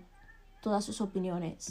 todas 0.60 0.84
sus 0.84 1.00
opiniones. 1.00 1.64